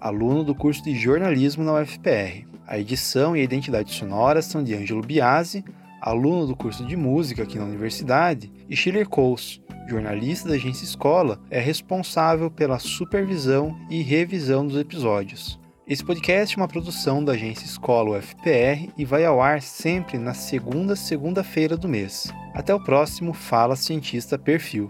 aluno 0.00 0.44
do 0.44 0.54
curso 0.54 0.80
de 0.84 0.94
jornalismo 0.94 1.64
na 1.64 1.74
UFPR. 1.74 2.46
A 2.68 2.78
edição 2.78 3.36
e 3.36 3.40
a 3.40 3.42
identidade 3.42 3.92
sonora 3.92 4.40
são 4.42 4.62
de 4.62 4.76
Ângelo 4.76 5.02
Biasi, 5.02 5.64
aluno 6.00 6.46
do 6.46 6.54
curso 6.54 6.86
de 6.86 6.96
música 6.96 7.42
aqui 7.42 7.58
na 7.58 7.64
universidade, 7.64 8.52
e 8.70 8.76
Schiller 8.76 9.08
Coles, 9.08 9.60
jornalista 9.88 10.48
da 10.50 10.54
agência 10.54 10.84
Escola, 10.84 11.40
é 11.50 11.58
responsável 11.58 12.48
pela 12.48 12.78
supervisão 12.78 13.76
e 13.90 14.02
revisão 14.02 14.64
dos 14.64 14.78
episódios. 14.78 15.58
Esse 15.86 16.02
podcast 16.02 16.56
é 16.56 16.62
uma 16.62 16.66
produção 16.66 17.22
da 17.22 17.32
agência 17.32 17.66
Escola 17.66 18.16
UFPR 18.16 18.90
e 18.96 19.04
vai 19.04 19.22
ao 19.22 19.42
ar 19.42 19.60
sempre 19.60 20.16
na 20.16 20.32
segunda 20.32 20.96
segunda-feira 20.96 21.76
do 21.76 21.86
mês. 21.86 22.32
Até 22.54 22.74
o 22.74 22.82
próximo 22.82 23.34
Fala 23.34 23.76
Cientista 23.76 24.38
Perfil. 24.38 24.88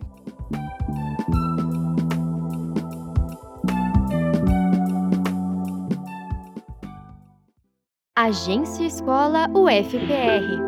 Agência 8.15 8.85
Escola 8.85 9.49
UFPR. 9.51 10.63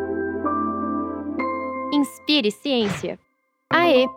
Inspire 1.93 2.51
Ciência. 2.51 3.17
AE 3.71 4.16